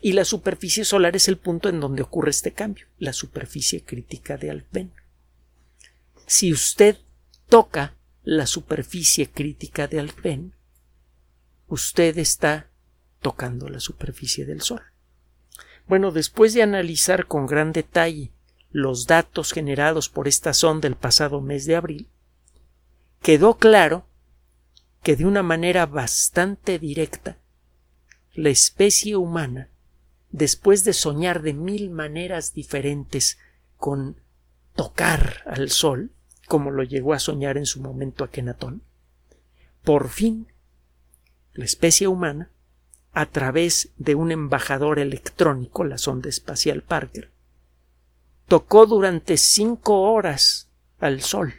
Y 0.00 0.12
la 0.12 0.24
superficie 0.24 0.84
solar 0.84 1.14
es 1.14 1.28
el 1.28 1.38
punto 1.38 1.68
en 1.68 1.78
donde 1.80 2.02
ocurre 2.02 2.30
este 2.30 2.52
cambio, 2.52 2.86
la 2.98 3.12
superficie 3.12 3.84
crítica 3.84 4.36
de 4.36 4.50
Alfvén. 4.50 4.92
Si 6.26 6.52
usted 6.52 6.98
toca 7.48 7.94
la 8.24 8.46
superficie 8.46 9.30
crítica 9.30 9.86
de 9.86 10.00
Alfvén, 10.00 10.54
usted 11.68 12.18
está 12.18 12.70
tocando 13.22 13.68
la 13.68 13.80
superficie 13.80 14.44
del 14.44 14.60
Sol. 14.60 14.82
Bueno, 15.88 16.10
después 16.10 16.52
de 16.52 16.62
analizar 16.62 17.26
con 17.26 17.46
gran 17.46 17.72
detalle 17.72 18.30
los 18.70 19.06
datos 19.06 19.52
generados 19.52 20.10
por 20.10 20.28
esta 20.28 20.52
sonda 20.52 20.86
el 20.86 20.96
pasado 20.96 21.40
mes 21.40 21.64
de 21.64 21.76
abril, 21.76 22.08
quedó 23.22 23.56
claro 23.56 24.06
que 25.02 25.16
de 25.16 25.24
una 25.24 25.42
manera 25.42 25.86
bastante 25.86 26.78
directa 26.78 27.38
la 28.34 28.50
especie 28.50 29.16
humana, 29.16 29.70
después 30.30 30.84
de 30.84 30.92
soñar 30.92 31.40
de 31.40 31.54
mil 31.54 31.90
maneras 31.90 32.52
diferentes 32.52 33.38
con 33.78 34.20
tocar 34.74 35.42
al 35.46 35.70
sol, 35.70 36.12
como 36.46 36.70
lo 36.70 36.82
llegó 36.82 37.14
a 37.14 37.18
soñar 37.18 37.56
en 37.56 37.66
su 37.66 37.80
momento 37.80 38.24
Akenatón, 38.24 38.82
por 39.82 40.08
fin 40.08 40.52
la 41.54 41.64
especie 41.64 42.06
humana, 42.06 42.50
a 43.18 43.26
través 43.26 43.90
de 43.96 44.14
un 44.14 44.30
embajador 44.30 45.00
electrónico, 45.00 45.82
la 45.82 45.98
sonda 45.98 46.28
espacial 46.28 46.84
Parker, 46.84 47.32
tocó 48.46 48.86
durante 48.86 49.36
cinco 49.38 50.02
horas 50.02 50.68
al 51.00 51.20
Sol. 51.20 51.52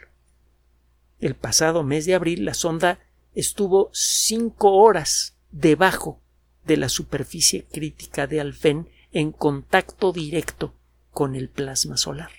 El 1.18 1.34
pasado 1.34 1.82
mes 1.82 2.06
de 2.06 2.14
abril 2.14 2.46
la 2.46 2.54
sonda 2.54 2.98
estuvo 3.34 3.90
cinco 3.92 4.72
horas 4.72 5.36
debajo 5.50 6.22
de 6.64 6.78
la 6.78 6.88
superficie 6.88 7.66
crítica 7.66 8.26
de 8.26 8.40
Alfén 8.40 8.88
en 9.12 9.30
contacto 9.30 10.12
directo 10.12 10.74
con 11.10 11.34
el 11.34 11.50
plasma 11.50 11.98
solar. 11.98 12.30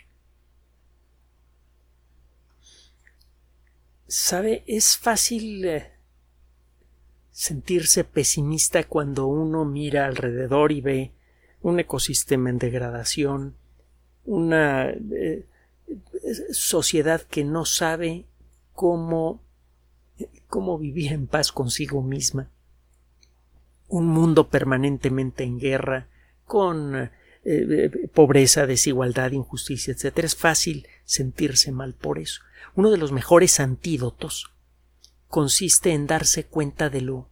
Sabe, 4.07 4.63
es 4.65 4.97
fácil 4.97 5.63
eh, 5.63 5.91
sentirse 7.31 8.03
pesimista 8.03 8.83
cuando 8.83 9.27
uno 9.27 9.65
mira 9.65 10.05
alrededor 10.05 10.71
y 10.71 10.81
ve 10.81 11.11
un 11.61 11.79
ecosistema 11.79 12.49
en 12.49 12.57
degradación, 12.57 13.55
una 14.25 14.89
eh, 14.89 15.45
sociedad 16.51 17.21
que 17.21 17.43
no 17.43 17.65
sabe 17.65 18.25
cómo, 18.73 19.41
cómo 20.47 20.77
vivir 20.77 21.13
en 21.13 21.27
paz 21.27 21.51
consigo 21.51 22.01
misma, 22.01 22.49
un 23.87 24.07
mundo 24.07 24.49
permanentemente 24.49 25.43
en 25.43 25.59
guerra, 25.59 26.07
con 26.45 27.09
eh, 27.43 28.09
pobreza, 28.13 28.65
desigualdad, 28.65 29.31
injusticia, 29.31 29.93
etc. 29.93 30.19
Es 30.19 30.35
fácil 30.35 30.87
sentirse 31.05 31.71
mal 31.71 31.93
por 31.93 32.19
eso. 32.19 32.41
Uno 32.75 32.91
de 32.91 32.97
los 32.97 33.11
mejores 33.11 33.59
antídotos 33.59 34.51
consiste 35.31 35.93
en 35.93 36.05
darse 36.05 36.45
cuenta 36.45 36.91
de 36.91 37.01
lo 37.01 37.27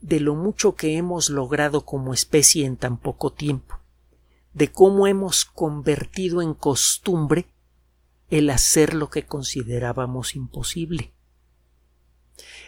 de 0.00 0.18
lo 0.18 0.34
mucho 0.34 0.76
que 0.76 0.96
hemos 0.96 1.30
logrado 1.30 1.84
como 1.84 2.14
especie 2.14 2.64
en 2.64 2.76
tan 2.76 2.98
poco 2.98 3.32
tiempo, 3.32 3.78
de 4.54 4.72
cómo 4.72 5.06
hemos 5.06 5.44
convertido 5.44 6.42
en 6.42 6.54
costumbre 6.54 7.46
el 8.30 8.48
hacer 8.50 8.94
lo 8.94 9.10
que 9.10 9.26
considerábamos 9.26 10.34
imposible. 10.36 11.12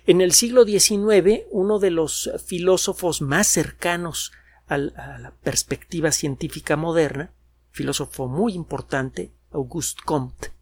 En 0.07 0.21
el 0.21 0.33
siglo 0.33 0.65
XIX, 0.65 1.45
uno 1.51 1.79
de 1.79 1.91
los 1.91 2.31
filósofos 2.45 3.23
más 3.23 3.47
cercanos 3.47 4.33
a 4.67 4.79
la 4.79 5.35
perspectiva 5.43 6.13
científica 6.13 6.77
moderna, 6.77 7.33
filósofo 7.71 8.29
muy 8.29 8.53
importante, 8.55 9.33
Auguste 9.51 10.03
Comte, 10.05 10.53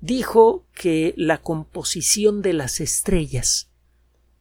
dijo 0.00 0.66
que 0.74 1.14
la 1.16 1.38
composición 1.38 2.42
de 2.42 2.52
las 2.52 2.80
estrellas 2.80 3.70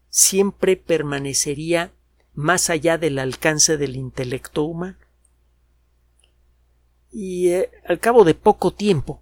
siempre 0.10 0.78
permanecería 0.78 1.94
más 2.34 2.70
allá 2.70 2.98
del 2.98 3.20
alcance 3.20 3.78
del 3.78 3.96
intelecto 3.96 4.64
humano. 4.64 4.98
Y 7.12 7.50
eh, 7.50 7.72
al 7.86 8.00
cabo 8.00 8.24
de 8.24 8.36
poco 8.36 8.72
tiempo, 8.72 9.22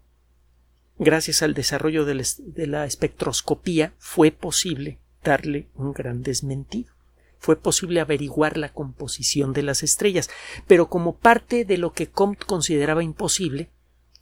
gracias 0.99 1.41
al 1.41 1.53
desarrollo 1.53 2.05
de 2.05 2.67
la 2.67 2.85
espectroscopía, 2.85 3.93
fue 3.97 4.31
posible 4.31 4.99
darle 5.23 5.67
un 5.75 5.93
gran 5.93 6.21
desmentido. 6.21 6.91
Fue 7.39 7.55
posible 7.55 7.99
averiguar 7.99 8.57
la 8.57 8.73
composición 8.73 9.53
de 9.53 9.63
las 9.63 9.83
estrellas, 9.83 10.29
pero 10.67 10.89
como 10.89 11.17
parte 11.17 11.65
de 11.65 11.77
lo 11.77 11.93
que 11.93 12.07
Comte 12.07 12.45
consideraba 12.45 13.03
imposible, 13.03 13.69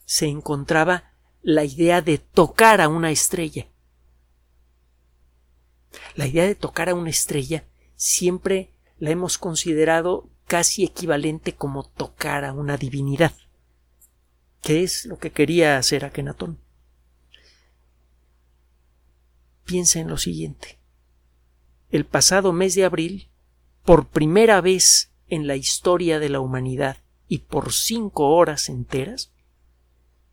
se 0.05 0.27
encontraba 0.27 1.14
la 1.45 1.63
idea 1.63 2.01
de 2.01 2.17
tocar 2.17 2.81
a 2.81 2.89
una 2.89 3.11
estrella. 3.11 3.67
La 6.15 6.25
idea 6.25 6.47
de 6.47 6.55
tocar 6.55 6.89
a 6.89 6.95
una 6.95 7.11
estrella 7.11 7.65
siempre 7.95 8.71
la 8.97 9.11
hemos 9.11 9.37
considerado 9.37 10.27
casi 10.47 10.83
equivalente 10.83 11.53
como 11.53 11.83
tocar 11.83 12.45
a 12.45 12.53
una 12.53 12.77
divinidad, 12.77 13.31
que 14.63 14.81
es 14.81 15.05
lo 15.05 15.19
que 15.19 15.31
quería 15.31 15.77
hacer 15.77 16.03
Akenatón. 16.03 16.57
Piensa 19.65 19.99
en 19.99 20.07
lo 20.07 20.17
siguiente. 20.17 20.79
El 21.91 22.05
pasado 22.05 22.53
mes 22.53 22.73
de 22.73 22.85
abril, 22.85 23.29
por 23.83 24.07
primera 24.07 24.61
vez 24.61 25.11
en 25.27 25.45
la 25.45 25.55
historia 25.55 26.17
de 26.17 26.29
la 26.29 26.39
humanidad 26.39 26.97
y 27.27 27.39
por 27.39 27.71
cinco 27.71 28.35
horas 28.35 28.67
enteras, 28.67 29.31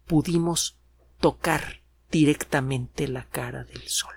pudimos 0.06 0.78
tocar 1.22 1.80
directamente 2.10 3.08
la 3.08 3.26
cara 3.28 3.64
del 3.64 3.88
sol. 3.88 4.12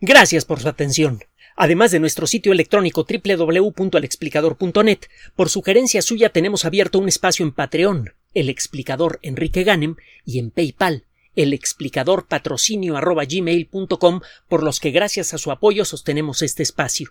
Gracias 0.00 0.44
por 0.44 0.58
su 0.60 0.68
atención. 0.68 1.20
Además 1.54 1.90
de 1.90 2.00
nuestro 2.00 2.26
sitio 2.26 2.52
electrónico 2.52 3.04
www.alexplicador.net, 3.04 5.00
por 5.36 5.50
sugerencia 5.50 6.00
suya 6.02 6.30
tenemos 6.30 6.64
abierto 6.64 6.98
un 6.98 7.08
espacio 7.08 7.44
en 7.44 7.52
Patreon, 7.52 8.14
el 8.32 8.48
explicador 8.48 9.18
Enrique 9.22 9.64
Ganem, 9.64 9.96
y 10.24 10.38
en 10.38 10.50
PayPal, 10.50 11.04
el 11.36 11.52
explicador 11.52 12.26
patrocinio 12.26 12.94
por 14.48 14.62
los 14.62 14.80
que 14.80 14.90
gracias 14.92 15.34
a 15.34 15.38
su 15.38 15.50
apoyo 15.50 15.84
sostenemos 15.84 16.40
este 16.42 16.62
espacio. 16.62 17.10